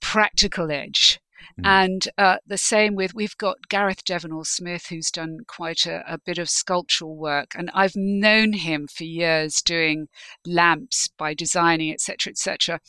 [0.00, 1.18] practical edge
[1.60, 1.66] Mm.
[1.66, 6.18] And uh, the same with, we've got Gareth Devonald Smith, who's done quite a, a,
[6.18, 7.52] bit of sculptural work.
[7.56, 10.08] And I've known him for years doing
[10.46, 12.80] lamps by designing, etc., etc.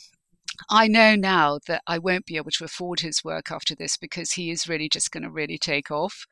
[0.70, 4.32] I know now that I won't be able to afford his work after this because
[4.32, 6.26] he is really just going to really take off.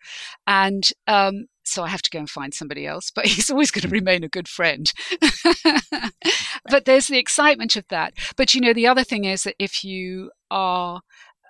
[0.46, 3.82] And um, so I have to go and find somebody else, but he's always going
[3.82, 3.94] to hmm.
[3.94, 4.92] remain a good friend.
[6.70, 8.14] but there's the excitement of that.
[8.36, 11.00] But you know, the other thing is that if you are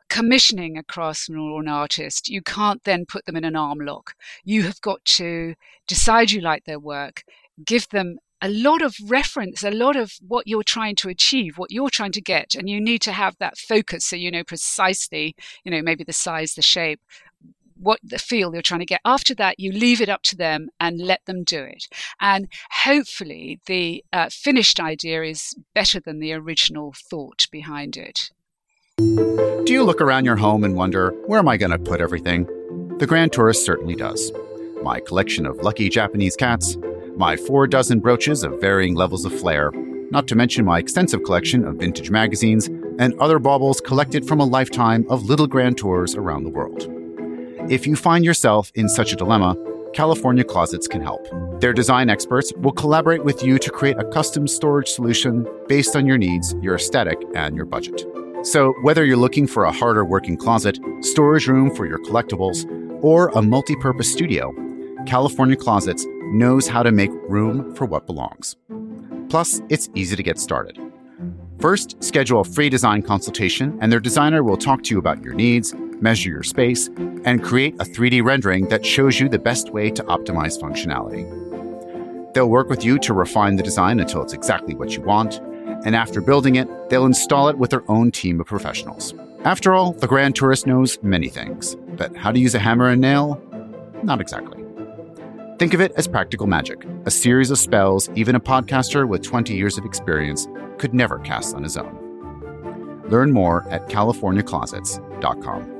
[0.08, 4.14] commissioning a craftsman or an artist, you can't then put them in an arm lock.
[4.44, 5.54] You have got to
[5.88, 7.24] decide you like their work,
[7.64, 11.70] give them a lot of reference, a lot of what you're trying to achieve, what
[11.70, 12.54] you're trying to get.
[12.54, 16.12] And you need to have that focus so you know precisely, you know, maybe the
[16.12, 17.00] size, the shape,
[17.78, 19.00] what the feel you're trying to get.
[19.02, 21.86] After that, you leave it up to them and let them do it.
[22.20, 28.30] And hopefully, the uh, finished idea is better than the original thought behind it.
[28.98, 32.44] Do you look around your home and wonder, where am I going to put everything?
[32.98, 34.30] The Grand Tourist certainly does.
[34.82, 36.76] My collection of lucky Japanese cats
[37.16, 39.70] my four dozen brooches of varying levels of flair,
[40.10, 44.44] not to mention my extensive collection of vintage magazines and other baubles collected from a
[44.44, 46.88] lifetime of little grand tours around the world.
[47.70, 49.56] If you find yourself in such a dilemma,
[49.94, 51.26] California Closets can help.
[51.60, 56.06] Their design experts will collaborate with you to create a custom storage solution based on
[56.06, 58.04] your needs, your aesthetic, and your budget.
[58.42, 62.66] So, whether you're looking for a harder working closet, storage room for your collectibles,
[63.02, 64.52] or a multi purpose studio,
[65.06, 68.56] California Closets knows how to make room for what belongs.
[69.28, 70.78] Plus, it's easy to get started.
[71.60, 75.32] First, schedule a free design consultation, and their designer will talk to you about your
[75.32, 76.88] needs, measure your space,
[77.24, 81.24] and create a 3D rendering that shows you the best way to optimize functionality.
[82.34, 85.38] They'll work with you to refine the design until it's exactly what you want,
[85.86, 89.14] and after building it, they'll install it with their own team of professionals.
[89.44, 93.00] After all, the Grand Tourist knows many things, but how to use a hammer and
[93.00, 93.40] nail?
[94.02, 94.53] Not exactly.
[95.56, 99.54] Think of it as practical magic, a series of spells even a podcaster with 20
[99.54, 103.02] years of experience could never cast on his own.
[103.08, 105.70] Learn more at californiaclosets.com.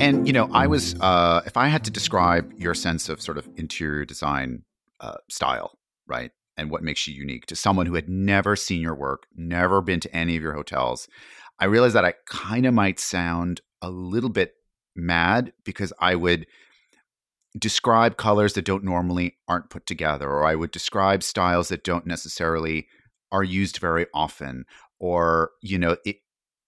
[0.00, 3.38] And, you know, I was, uh, if I had to describe your sense of sort
[3.38, 4.64] of interior design
[4.98, 5.78] uh, style,
[6.08, 6.32] right?
[6.56, 10.00] And what makes you unique to someone who had never seen your work, never been
[10.00, 11.06] to any of your hotels,
[11.60, 14.54] I realized that I kind of might sound a little bit
[14.96, 16.46] mad because I would
[17.58, 22.06] describe colors that don't normally aren't put together or I would describe styles that don't
[22.06, 22.88] necessarily
[23.30, 24.64] are used very often
[24.98, 26.16] or you know it,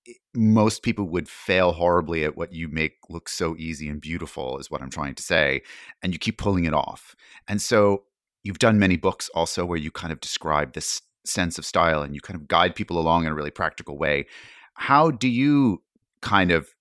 [0.05, 4.59] it, most people would fail horribly at what you make look so easy and beautiful
[4.59, 5.63] is what I'm trying to say
[6.03, 7.17] and you keep pulling it off.
[7.49, 8.05] And so
[8.45, 12.15] you've done many books also where you kind of describe this sense of style and
[12.15, 14.27] you kind of guide people along in a really practical way.
[14.75, 15.83] How do you
[16.23, 16.76] kind of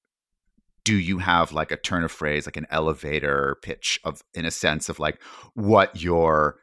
[0.86, 4.52] do you have like a turn of phrase like an elevator pitch of in a
[4.52, 5.22] sense of like
[5.56, 6.60] what your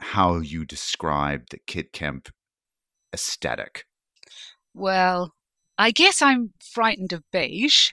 [0.00, 2.28] how you describe the kit kemp
[3.14, 3.86] aesthetic?
[4.74, 5.32] Well
[5.78, 7.92] i guess i'm frightened of beige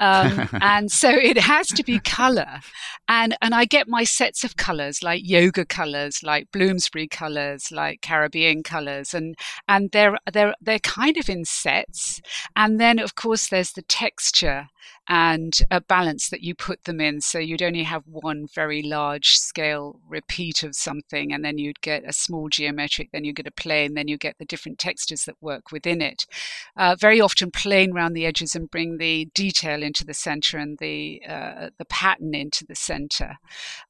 [0.00, 2.60] um, and so it has to be color.
[3.08, 8.02] And and i get my sets of colors like yoga colors like bloomsbury colors like
[8.02, 12.20] caribbean colors and and they're they're they're kind of in sets.
[12.54, 14.68] And then of course there's the texture
[15.08, 17.20] and a balance that you put them in.
[17.20, 22.04] So you'd only have one very large scale repeat of something, and then you'd get
[22.06, 25.36] a small geometric, then you get a plain, then you get the different textures that
[25.40, 26.26] work within it.
[26.76, 30.78] Uh, very often plain around the edges and bring the detail into the center and
[30.78, 33.36] the uh, the pattern into the center.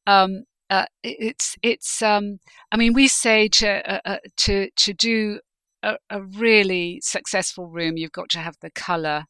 [0.07, 2.39] Um, uh, it's it's um,
[2.71, 5.41] I mean we say to uh, uh, to to do
[5.83, 9.25] a, a really successful room, you've got to have the color,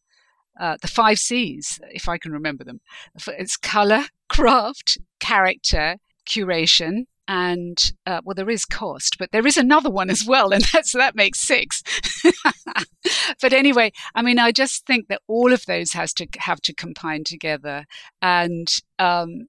[0.58, 2.80] uh, the five C's, if I can remember them.
[3.28, 5.96] It's color, craft, character,
[6.28, 10.64] curation, and uh, well, there is cost, but there is another one as well, and
[10.72, 11.82] that's that makes six.
[13.40, 16.74] but anyway, I mean, I just think that all of those has to have to
[16.74, 17.84] combine together,
[18.22, 18.66] and
[18.98, 19.46] um,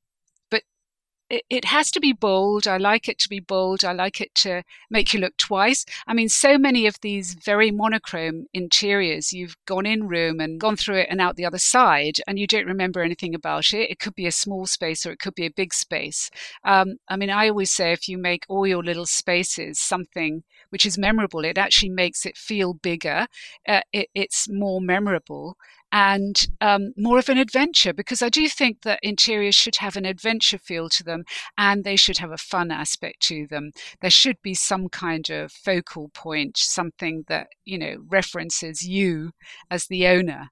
[1.30, 2.68] it, has to be bold.
[2.68, 3.86] I like it to be bold.
[3.86, 5.86] I like it to make you look twice.
[6.08, 10.76] I mean, so many of these very monochrome interiors, you've gone in room and gone
[10.76, 13.90] through it and out the other side, and you don't remember anything about it.
[13.90, 16.30] It could be a small space or it could be a big space.
[16.64, 20.86] Um, I mean, I always say if you make all your little spaces something which
[20.86, 23.28] is memorable, it actually makes it feel bigger.
[23.68, 25.58] Uh, it, it's more memorable
[25.92, 30.06] and um, more of an adventure because I do think that interiors should have an
[30.06, 31.24] adventure feel to them
[31.58, 33.72] and they should have a fun aspect to them.
[34.02, 39.32] There should be some kind of focal point, something that, you know, references you
[39.72, 40.50] as the owner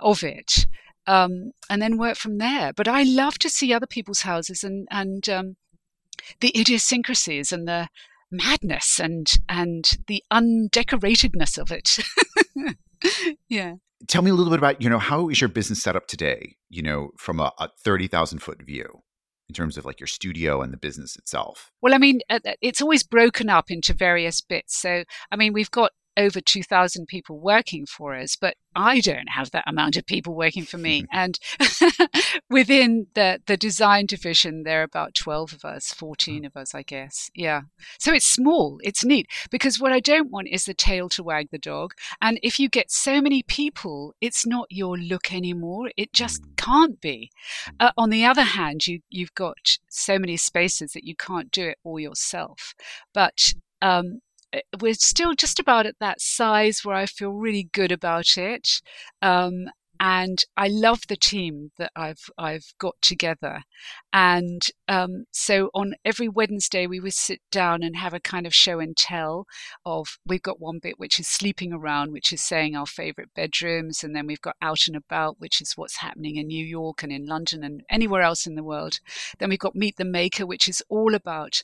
[0.00, 0.66] of it.
[1.08, 2.72] Um, and then work from there.
[2.72, 5.56] But I love to see other people's houses and, and um,
[6.40, 7.88] the idiosyncrasies and the
[8.28, 11.98] madness and and the undecoratedness of it.
[13.48, 13.74] yeah.
[14.08, 16.56] Tell me a little bit about you know how is your business set up today
[16.68, 19.02] you know from a, a 30000 foot view
[19.48, 21.70] in terms of like your studio and the business itself?
[21.80, 24.78] Well i mean uh, uh, it's always broken up into various bits.
[24.78, 29.50] So i mean we've got over 2000 people working for us but I don't have
[29.52, 31.06] that amount of people working for me.
[31.12, 31.38] and
[32.50, 36.82] within the, the design division, there are about 12 of us, 14 of us, I
[36.82, 37.30] guess.
[37.34, 37.62] Yeah.
[37.98, 41.48] So it's small, it's neat because what I don't want is the tail to wag
[41.50, 41.94] the dog.
[42.20, 45.90] And if you get so many people, it's not your look anymore.
[45.96, 46.56] It just mm.
[46.56, 47.30] can't be.
[47.80, 51.68] Uh, on the other hand, you, you've got so many spaces that you can't do
[51.68, 52.74] it all yourself.
[53.14, 54.20] But um,
[54.80, 58.80] we're still just about at that size where I feel really good about it.
[59.22, 59.66] Um,
[60.00, 63.62] and I love the team that I've I've got together,
[64.12, 68.54] and um, so on every Wednesday we would sit down and have a kind of
[68.54, 69.46] show and tell
[69.84, 74.02] of we've got one bit which is sleeping around, which is saying our favorite bedrooms,
[74.04, 77.12] and then we've got out and about, which is what's happening in New York and
[77.12, 79.00] in London and anywhere else in the world.
[79.38, 81.62] Then we've got Meet the Maker, which is all about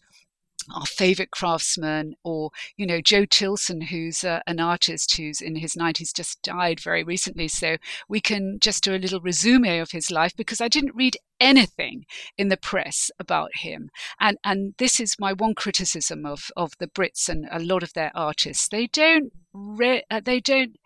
[0.75, 5.75] our favorite craftsman, or you know Joe Tilson, who's uh, an artist who's in his
[5.75, 7.49] 90s, just died very recently.
[7.49, 7.77] So
[8.09, 12.07] we can just do a little resume of his life because I didn't read anything
[12.39, 13.91] in the press about him.
[14.21, 17.93] And and this is my one criticism of of the Brits and a lot of
[17.93, 18.69] their artists.
[18.69, 20.77] They don't re- uh, they don't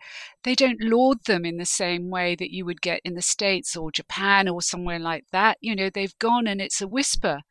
[0.43, 3.75] they don't laud them in the same way that you would get in the states
[3.75, 5.57] or Japan or somewhere like that.
[5.59, 7.41] You know, they've gone and it's a whisper,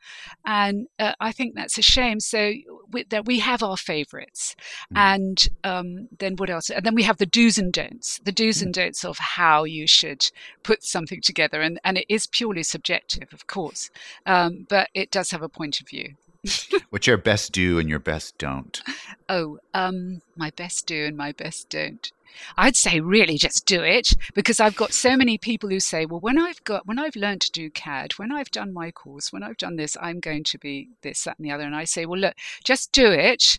[0.47, 2.21] and uh, I think that's a shame.
[2.21, 2.53] So
[2.91, 4.57] we, that we have our favourites,
[4.93, 4.99] mm.
[4.99, 6.71] and um, then what else?
[6.71, 8.63] And then we have the do's and don'ts, the do's mm.
[8.63, 10.31] and don'ts of how you should
[10.63, 12.96] put something together, and and it is purely subjective,
[13.33, 13.91] of course,
[14.25, 16.15] um, but it does have a point of view.
[16.91, 18.81] What's your best do and your best don't?
[19.29, 22.13] Oh, um, my best do and my best don't.
[22.57, 26.21] I'd say really just do it because I've got so many people who say, well,
[26.21, 29.43] when I've got, when I've learned to do CAD, when I've done my course, when
[29.43, 31.65] I've done this, I'm going to be this, that, and the other.
[31.65, 33.59] And I say, well, look, just do it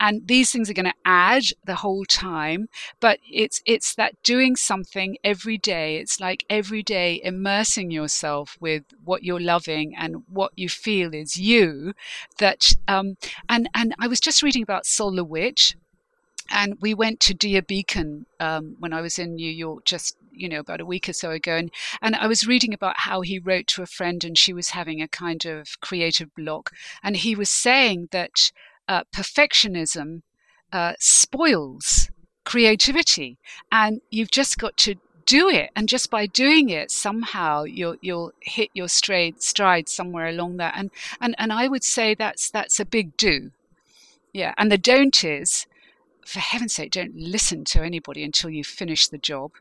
[0.00, 2.68] and these things are going to add the whole time
[3.00, 5.96] but it's it's that doing something every day.
[5.96, 11.36] It's like every day immersing yourself with what you're loving and what you feel is
[11.36, 11.94] you
[12.38, 13.16] that um
[13.48, 15.74] and and i was just reading about Sol LeWitt
[16.50, 20.48] and we went to Dia Beacon um, when I was in New York just you
[20.48, 21.70] know about a week or so ago and,
[22.00, 25.02] and I was reading about how he wrote to a friend and she was having
[25.02, 26.70] a kind of creative block
[27.02, 28.52] and he was saying that
[28.88, 30.22] uh, perfectionism
[30.72, 32.10] uh, spoils
[32.44, 33.36] creativity,
[33.70, 34.94] and you've just got to
[35.26, 35.70] do it.
[35.76, 40.74] And just by doing it, somehow you'll you'll hit your stride stride somewhere along that.
[40.76, 43.50] And and and I would say that's that's a big do.
[44.32, 45.66] Yeah, and the don't is,
[46.26, 49.52] for heaven's sake, don't listen to anybody until you finish the job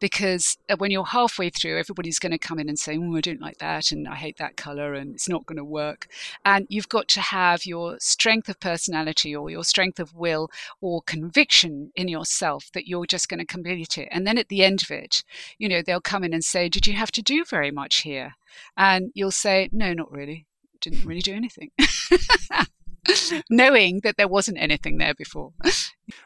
[0.00, 3.20] because uh, when you're halfway through, everybody's going to come in and say, oh, I
[3.20, 6.08] don't like that, and I hate that color, and it's not going to work.
[6.44, 11.02] And you've got to have your strength of personality or your strength of will or
[11.02, 14.08] conviction in yourself that you're just going to complete it.
[14.10, 15.22] And then at the end of it,
[15.58, 18.34] you know, they'll come in and say, Did you have to do very much here?
[18.76, 20.46] And you'll say, No, not really.
[20.80, 21.70] Didn't really do anything.
[23.50, 25.52] Knowing that there wasn't anything there before.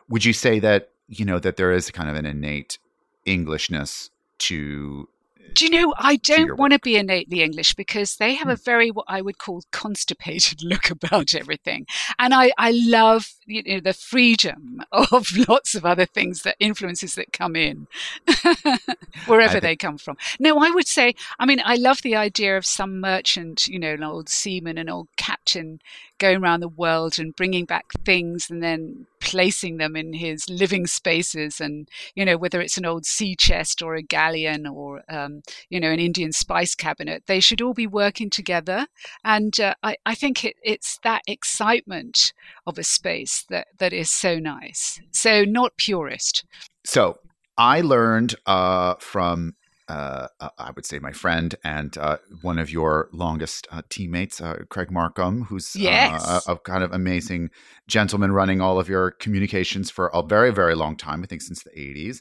[0.08, 2.78] Would you say that, you know, that there is kind of an innate
[3.26, 4.10] Englishness
[4.40, 5.08] to
[5.52, 8.62] do you know, I don't want to be innately English because they have a hmm.
[8.64, 11.86] very, what I would call constipated look about everything.
[12.18, 17.14] And I, I love, you know, the freedom of lots of other things that influences
[17.14, 17.86] that come in,
[19.26, 20.16] wherever think- they come from.
[20.38, 23.94] No, I would say, I mean, I love the idea of some merchant, you know,
[23.94, 25.80] an old seaman, an old captain
[26.18, 30.86] going around the world and bringing back things and then placing them in his living
[30.86, 35.33] spaces and you know whether it's an old sea chest or a galleon or um,
[35.68, 38.86] you know an indian spice cabinet they should all be working together
[39.24, 42.32] and uh, I, I think it, it's that excitement
[42.66, 46.44] of a space that that is so nice so not purist
[46.84, 47.18] so
[47.56, 49.54] I learned uh, from
[49.88, 54.40] uh, uh, I would say my friend and uh, one of your longest uh, teammates,
[54.40, 56.46] uh, Craig Markham, who's uh, yes.
[56.46, 57.50] a, a, kind of amazing
[57.86, 61.62] gentleman running all of your communications for a very, very long time, I think since
[61.62, 62.20] the 80s.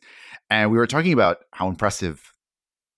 [0.50, 2.33] And we were talking about how impressive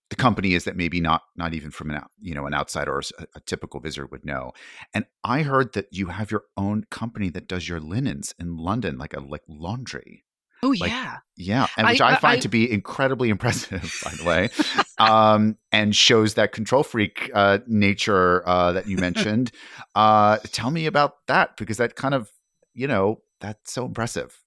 [0.09, 3.01] the company is that maybe not not even from an you know an outsider or
[3.19, 4.51] a, a typical visitor would know.
[4.93, 8.97] And I heard that you have your own company that does your linens in London,
[8.97, 10.23] like a like laundry.
[10.63, 14.11] Oh like, yeah, yeah, and which I, I find I, to be incredibly impressive, by
[14.15, 14.49] the way,
[14.99, 19.51] um, and shows that control freak uh, nature uh, that you mentioned.
[19.95, 22.29] uh, tell me about that because that kind of,
[22.73, 24.39] you know, that's so impressive.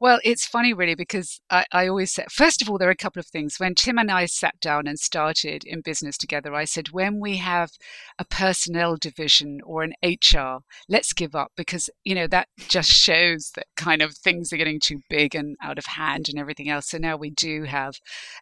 [0.00, 2.96] Well, it's funny, really, because I, I, always say, first of all, there are a
[2.96, 3.56] couple of things.
[3.58, 7.36] When Tim and I sat down and started in business together, I said, when we
[7.38, 7.70] have
[8.18, 10.58] a personnel division or an HR,
[10.88, 14.80] let's give up because, you know, that just shows that kind of things are getting
[14.80, 16.88] too big and out of hand and everything else.
[16.90, 17.94] So now we do have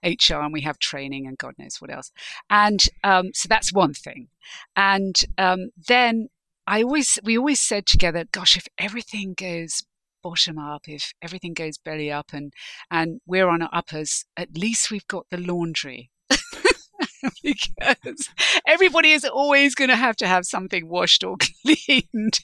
[0.02, 2.10] HR and we have training and God knows what else.
[2.50, 4.28] And um, so that's one thing.
[4.76, 6.28] And um, then
[6.66, 9.82] I always, we always said together, gosh, if everything goes
[10.24, 12.52] bottom up, if everything goes belly up and,
[12.90, 16.10] and we're on our uppers, at least we've got the laundry.
[17.42, 18.28] because
[18.66, 22.40] everybody is always going to have to have something washed or cleaned.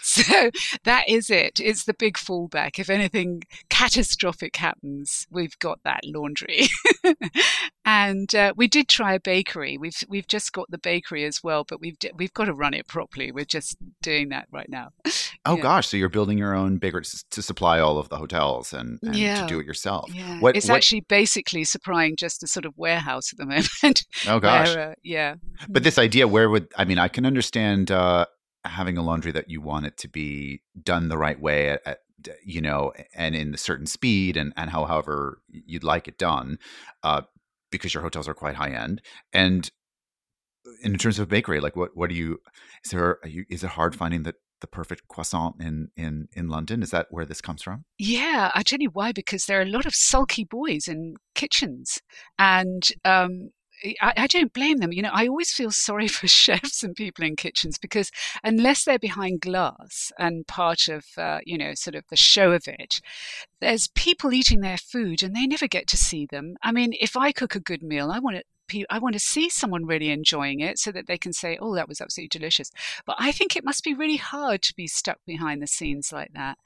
[0.00, 0.50] so
[0.84, 1.60] that is it.
[1.60, 2.78] It's the big fallback.
[2.78, 6.68] If anything catastrophic happens, we've got that laundry.
[7.90, 9.76] and uh, we did try a bakery.
[9.76, 12.86] We've we've just got the bakery as well, but we've we've got to run it
[12.86, 13.32] properly.
[13.32, 14.90] We're just doing that right now.
[15.46, 15.62] Oh yeah.
[15.62, 15.88] gosh!
[15.88, 19.40] So you're building your own bakery to supply all of the hotels and, and yeah.
[19.40, 20.12] to do it yourself.
[20.12, 20.38] Yeah.
[20.38, 20.76] What, it's what...
[20.76, 23.46] actually basically supplying just a sort of warehouse at the
[23.82, 24.04] moment.
[24.28, 25.36] Oh gosh, where, uh, yeah.
[25.66, 26.98] But this idea, where would I mean?
[26.98, 28.26] I can understand uh,
[28.66, 32.00] having a laundry that you want it to be done the right way at, at
[32.44, 36.58] you know, and in a certain speed and and however you'd like it done,
[37.02, 37.22] uh,
[37.70, 39.02] because your hotels are quite high end.
[39.32, 39.70] And
[40.82, 42.40] in terms of bakery, like what what do you?
[42.84, 46.82] Is there you, is it hard finding the the perfect croissant in in in London?
[46.82, 47.84] Is that where this comes from?
[47.98, 49.12] Yeah, I tell you why.
[49.12, 51.98] Because there are a lot of sulky boys in kitchens,
[52.38, 53.50] and um,
[54.00, 54.92] I, I, don't blame them.
[54.92, 58.10] You know, I always feel sorry for chefs and people in kitchens because
[58.44, 62.66] unless they're behind glass and part of, uh, you know, sort of the show of
[62.66, 63.00] it,
[63.60, 66.56] there's people eating their food and they never get to see them.
[66.62, 68.46] I mean, if I cook a good meal, I want it
[68.90, 71.88] I want to see someone really enjoying it so that they can say, "Oh, that
[71.88, 72.70] was absolutely delicious."
[73.06, 76.32] But I think it must be really hard to be stuck behind the scenes like
[76.34, 76.58] that.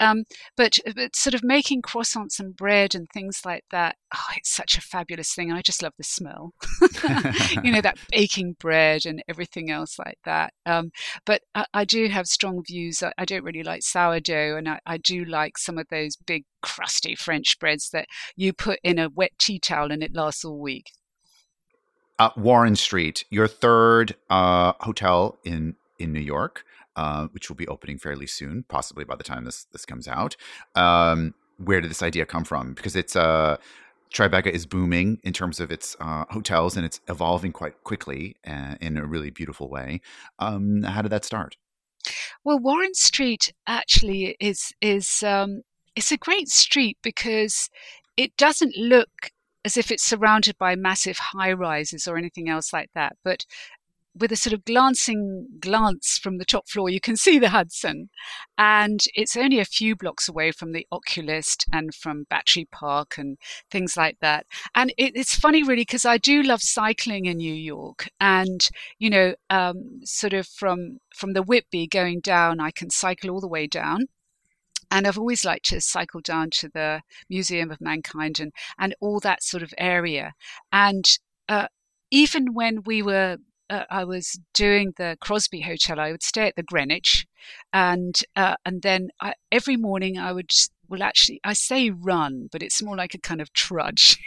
[0.00, 0.24] Um,
[0.56, 4.76] but, but sort of making croissants and bread and things like that, oh, it's such
[4.76, 5.52] a fabulous thing.
[5.52, 6.52] I just love the smell.
[7.62, 10.52] you know, that baking bread and everything else like that.
[10.66, 10.90] Um,
[11.24, 13.02] but I, I, do have strong views.
[13.02, 16.44] I, I, don't really like sourdough, and I, I do like some of those big
[16.62, 20.58] crusty French breads that you put in a wet tea towel and it lasts all
[20.58, 20.92] week
[22.22, 26.64] uh, Warren Street, your third uh, hotel in in New York,
[26.94, 30.36] uh, which will be opening fairly soon, possibly by the time this this comes out.
[30.76, 32.74] Um, where did this idea come from?
[32.74, 33.56] Because it's uh,
[34.14, 38.76] Tribeca is booming in terms of its uh, hotels, and it's evolving quite quickly uh,
[38.80, 40.00] in a really beautiful way.
[40.38, 41.56] Um, how did that start?
[42.44, 45.62] Well, Warren Street actually is is um,
[45.96, 47.68] it's a great street because
[48.16, 49.32] it doesn't look
[49.64, 53.16] as if it's surrounded by massive high rises or anything else like that.
[53.24, 53.46] But
[54.14, 58.10] with a sort of glancing glance from the top floor, you can see the Hudson.
[58.58, 63.38] And it's only a few blocks away from the Oculus and from Battery Park and
[63.70, 64.46] things like that.
[64.74, 68.08] And it, it's funny, really, because I do love cycling in New York.
[68.20, 73.30] And, you know, um, sort of from, from the Whitby going down, I can cycle
[73.30, 74.08] all the way down
[74.92, 79.20] and I've always liked to cycle down to the Museum of Mankind and, and all
[79.20, 80.34] that sort of area.
[80.70, 81.06] And
[81.48, 81.68] uh,
[82.10, 83.38] even when we were,
[83.70, 87.26] uh, I was doing the Crosby Hotel, I would stay at the Greenwich,
[87.72, 90.50] and uh, and then I, every morning I would
[90.88, 94.18] well actually I say run, but it's more like a kind of trudge.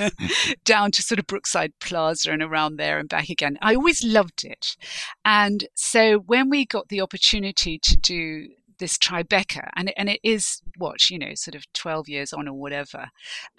[0.64, 3.58] down to sort of Brookfield Place and around there and back again.
[3.60, 4.76] I always loved it.
[5.24, 8.48] And so when we got the opportunity to do
[8.78, 12.54] this Tribeca, and and it is what you know, sort of twelve years on or
[12.54, 13.08] whatever,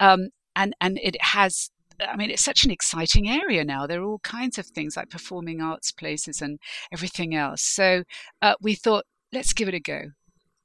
[0.00, 1.70] um, and and it has.
[1.98, 3.86] I mean, it's such an exciting area now.
[3.86, 6.58] There are all kinds of things like performing arts places and
[6.92, 7.62] everything else.
[7.62, 8.04] So
[8.42, 10.10] uh, we thought, let's give it a go.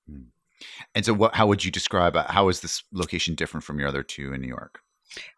[0.09, 0.23] Hmm.
[0.93, 1.35] And so, what?
[1.35, 2.17] How would you describe?
[2.17, 4.81] Uh, how is this location different from your other two in New York?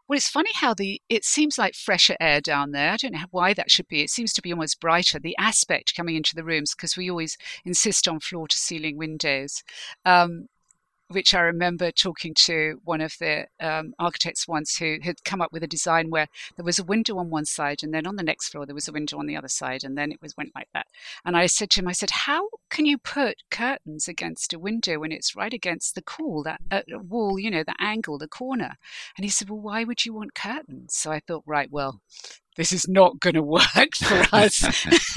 [0.07, 2.91] Well, it's funny how the it seems like fresher air down there.
[2.91, 4.01] I don't know why that should be.
[4.01, 5.19] It seems to be almost brighter.
[5.19, 9.63] The aspect coming into the rooms because we always insist on floor to ceiling windows.
[10.05, 10.49] Um,
[11.09, 15.51] which I remember talking to one of the um, architects once who had come up
[15.51, 18.23] with a design where there was a window on one side and then on the
[18.23, 20.51] next floor there was a window on the other side and then it was went
[20.55, 20.87] like that.
[21.25, 24.99] And I said to him, I said, how can you put curtains against a window
[24.99, 28.77] when it's right against the cool, that uh, wall, you know, the angle, the corner?
[29.17, 30.95] And he said, well, why would you want curtains?
[30.95, 32.01] So I thought, right, well,
[32.55, 34.85] this is not going to work for us.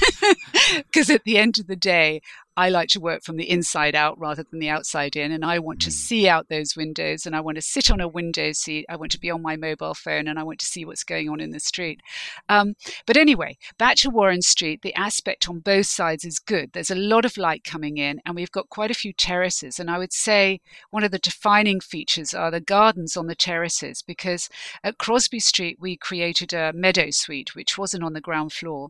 [0.77, 2.21] Because at the end of the day,
[2.57, 5.31] I like to work from the inside out rather than the outside in.
[5.31, 5.93] And I want to mm.
[5.93, 8.87] see out those windows and I want to sit on a window seat.
[8.89, 11.29] I want to be on my mobile phone and I want to see what's going
[11.29, 12.01] on in the street.
[12.49, 12.73] Um,
[13.05, 16.71] but anyway, back to Warren Street, the aspect on both sides is good.
[16.73, 19.79] There's a lot of light coming in and we've got quite a few terraces.
[19.79, 24.01] And I would say one of the defining features are the gardens on the terraces
[24.01, 24.49] because
[24.83, 28.89] at Crosby Street, we created a meadow suite, which wasn't on the ground floor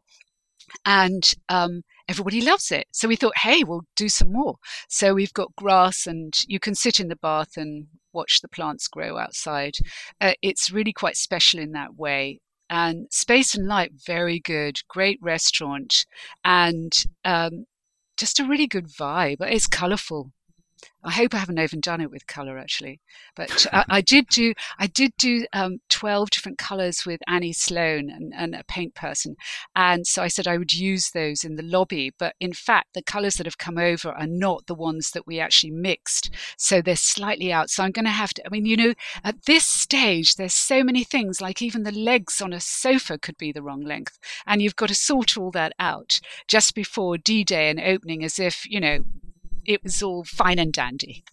[0.85, 2.87] and um, everybody loves it.
[2.91, 4.55] So we thought, hey, we'll do some more.
[4.89, 8.87] So we've got grass, and you can sit in the bath and watch the plants
[8.87, 9.73] grow outside.
[10.19, 12.39] Uh, it's really quite special in that way.
[12.69, 16.05] And space and light, very good, great restaurant,
[16.43, 16.91] and
[17.23, 17.65] um,
[18.17, 19.37] just a really good vibe.
[19.39, 20.31] It's colourful.
[21.03, 22.99] I hope I haven't overdone it with color actually,
[23.35, 28.09] but I, I, did do I did do um, twelve different colors with Annie Sloan
[28.09, 29.37] and, and, a paint person,
[29.75, 32.13] and so I said I would use those in the lobby.
[32.17, 35.39] But in fact, the colors that have come over are not the ones that we
[35.39, 37.69] actually mixed, so they're slightly out.
[37.69, 38.45] So I'm going to have to.
[38.45, 41.39] I mean, you know, at this stage, there's so many things.
[41.39, 44.89] Like even the legs on a sofa could be the wrong length, and you've got
[44.89, 49.05] to sort all that out just before D-Day and opening, as if you know
[49.67, 51.23] it was all fine and dandy.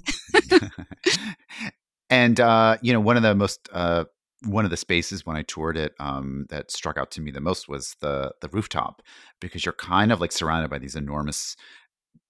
[2.11, 4.05] and uh, you know, one of the most uh,
[4.45, 7.41] one of the spaces when I toured it um, that struck out to me the
[7.41, 9.03] most was the the rooftop
[9.41, 11.57] because you're kind of like surrounded by these enormous,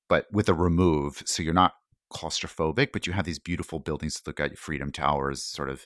[0.09, 1.73] but with a remove, so you're not
[2.13, 5.85] claustrophobic, but you have these beautiful buildings to look at, Freedom Towers, sort of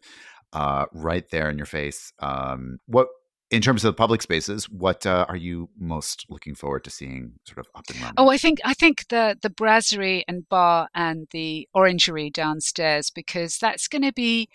[0.52, 2.12] uh, right there in your face.
[2.18, 3.08] Um, what
[3.50, 7.32] in terms of the public spaces, what uh, are you most looking forward to seeing
[7.44, 8.14] sort of up and running?
[8.18, 13.58] Oh, I think I think the the brasserie and bar and the orangery downstairs because
[13.58, 14.48] that's going to be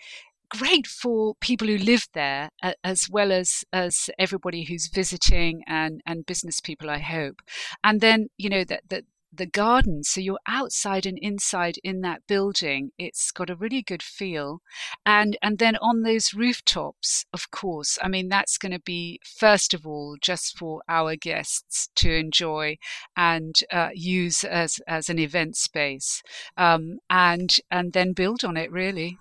[0.50, 2.50] great for people who live there
[2.84, 7.40] as well as as everybody who's visiting and and business people i hope
[7.82, 9.04] and then you know that that
[9.36, 10.04] the garden.
[10.04, 12.90] So you're outside and inside in that building.
[12.98, 14.60] It's got a really good feel.
[15.04, 19.74] And and then on those rooftops, of course, I mean that's going to be first
[19.74, 22.78] of all just for our guests to enjoy
[23.16, 26.22] and uh, use as as an event space,
[26.56, 29.18] um, and and then build on it really.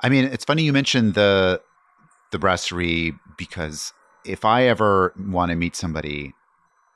[0.00, 1.60] I mean, it's funny you mentioned the
[2.30, 3.92] the brasserie because
[4.24, 6.34] if I ever want to meet somebody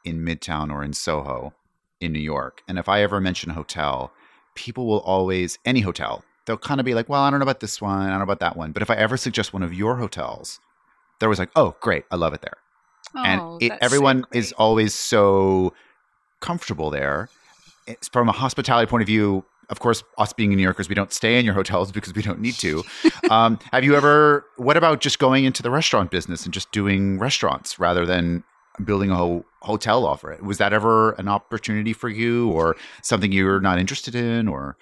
[0.04, 1.52] in Midtown or in Soho,
[2.00, 2.62] in New York.
[2.68, 4.12] And if I ever mention a hotel,
[4.54, 7.60] people will always, any hotel, they'll kind of be like, well, I don't know about
[7.60, 8.00] this one.
[8.00, 8.72] I don't know about that one.
[8.72, 10.60] But if I ever suggest one of your hotels,
[11.18, 12.04] they're always like, oh, great.
[12.10, 12.56] I love it there.
[13.14, 15.72] Oh, and it, everyone so is always so
[16.40, 17.28] comfortable there.
[17.86, 21.12] It's from a hospitality point of view, of course, us being New Yorkers, we don't
[21.12, 22.84] stay in your hotels because we don't need to.
[23.30, 24.44] um, have you ever?
[24.56, 28.44] What about just going into the restaurant business and just doing restaurants rather than
[28.84, 30.42] building a ho- hotel over it.
[30.42, 34.76] Was that ever an opportunity for you or something you were not interested in or?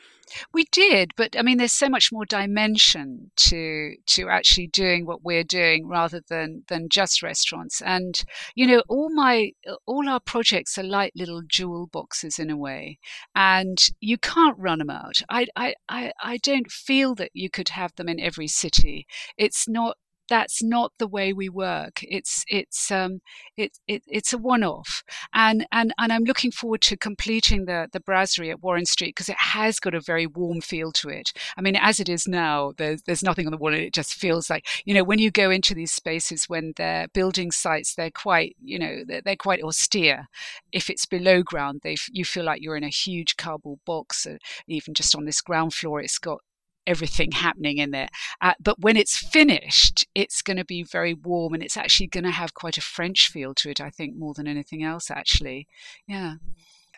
[0.53, 5.23] We did, but I mean, there's so much more dimension to to actually doing what
[5.23, 7.81] we're doing rather than than just restaurants.
[7.81, 8.21] And
[8.55, 9.53] you know, all my
[9.87, 12.99] all our projects are like little jewel boxes in a way,
[13.35, 15.23] and you can't run them out.
[15.29, 19.07] I I I, I don't feel that you could have them in every city.
[19.37, 19.97] It's not
[20.29, 22.01] that's not the way we work.
[22.03, 23.21] It's it's um
[23.57, 25.03] it, it it's a one-off,
[25.33, 29.29] and and and I'm looking forward to completing the the brasserie at Warren Street because
[29.29, 31.33] it has got a very warm feel to it.
[31.57, 34.15] I mean, as it is now, there's there's nothing on the wall, and it just
[34.15, 38.11] feels like you know when you go into these spaces when they're building sites, they're
[38.11, 40.27] quite you know they're, they're quite austere.
[40.73, 44.27] If it's below ground, they you feel like you're in a huge cardboard box.
[44.27, 46.41] Uh, even just on this ground floor, it's got
[46.87, 48.09] everything happening in there.
[48.41, 52.25] Uh, but when it's finished, it's going to be very warm and it's actually going
[52.25, 55.67] to have quite a French feel to it, I think, more than anything else, actually.
[56.07, 56.35] Yeah.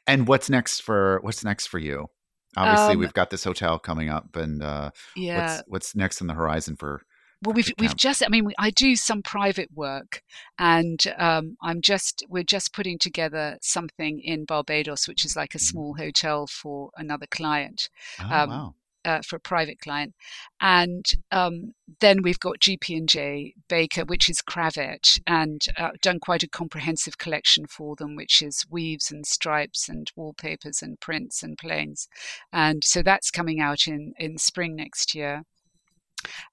[0.07, 2.07] And what's next for what's next for you?
[2.57, 6.29] Obviously, um, we've got this hotel coming up, and uh, yeah, what's, what's next on
[6.29, 7.03] the horizon for
[7.45, 8.23] well, we've we've just.
[8.25, 10.23] I mean, we, I do some private work,
[10.59, 15.59] and um, I'm just we're just putting together something in Barbados, which is like a
[15.59, 15.65] mm-hmm.
[15.65, 17.91] small hotel for another client.
[18.21, 18.75] Oh, um, wow.
[19.05, 20.13] Uh, for a private client,
[20.61, 26.19] and um, then we've got GP and J Baker, which is Kravet, and uh, done
[26.21, 31.43] quite a comprehensive collection for them, which is weaves and stripes and wallpapers and prints
[31.43, 32.09] and plains,
[32.53, 35.45] and so that's coming out in in spring next year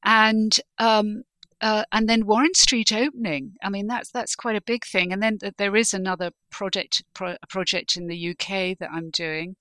[0.03, 1.23] and um,
[1.61, 3.53] uh, and then Warren Street opening.
[3.63, 5.11] I mean, that's that's quite a big thing.
[5.13, 9.55] And then there is another project pro- project in the UK that I'm doing,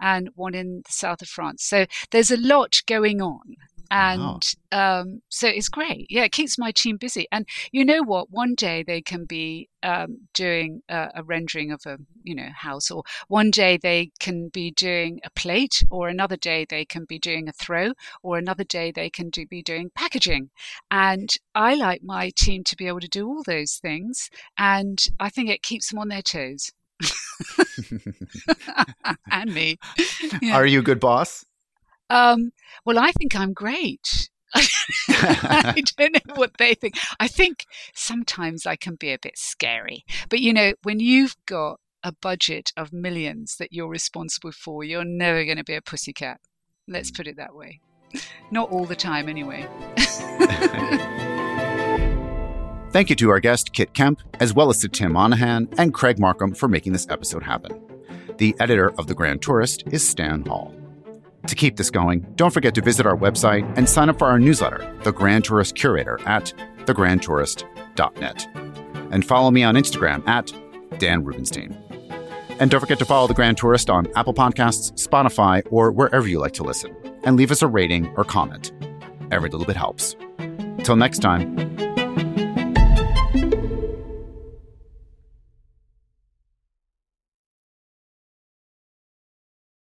[0.00, 1.64] and one in the south of France.
[1.64, 3.56] So there's a lot going on
[3.90, 4.42] and
[4.72, 6.06] um, so it's great.
[6.10, 7.26] Yeah, it keeps my team busy.
[7.30, 8.30] And you know what?
[8.30, 12.90] One day they can be um, doing a, a, rendering of a you know house,
[12.90, 17.18] or one day they can be doing a plate, or another day they can be
[17.18, 17.92] doing a throw,
[18.22, 20.50] or another day they can do, be doing packaging.
[20.90, 25.30] And I like my team to be able to do all those things, and I
[25.30, 26.72] think it keeps them on their toes.
[29.30, 29.78] and me.
[30.42, 30.56] Yeah.
[30.56, 31.44] Are you a good boss?
[32.10, 32.50] Um,
[32.84, 34.28] well, I think I'm great.
[35.08, 36.94] I don't know what they think.
[37.20, 40.04] I think sometimes I can be a bit scary.
[40.28, 45.04] But you know, when you've got a budget of millions that you're responsible for, you're
[45.04, 46.40] never going to be a pussycat.
[46.88, 47.80] Let's put it that way.
[48.50, 49.66] Not all the time, anyway.
[52.96, 56.18] Thank you to our guest, Kit Kemp, as well as to Tim Monahan and Craig
[56.18, 57.78] Markham for making this episode happen.
[58.38, 60.74] The editor of The Grand Tourist is Stan Hall.
[61.46, 64.38] To keep this going, don't forget to visit our website and sign up for our
[64.38, 66.54] newsletter, The Grand Tourist Curator, at
[66.86, 68.48] thegrandtourist.net.
[69.12, 70.50] And follow me on Instagram at
[70.98, 71.78] Dan Rubinstein.
[72.58, 76.38] And don't forget to follow The Grand Tourist on Apple Podcasts, Spotify, or wherever you
[76.38, 76.96] like to listen.
[77.24, 78.72] And leave us a rating or comment.
[79.30, 80.16] Every little bit helps.
[80.82, 81.95] Till next time.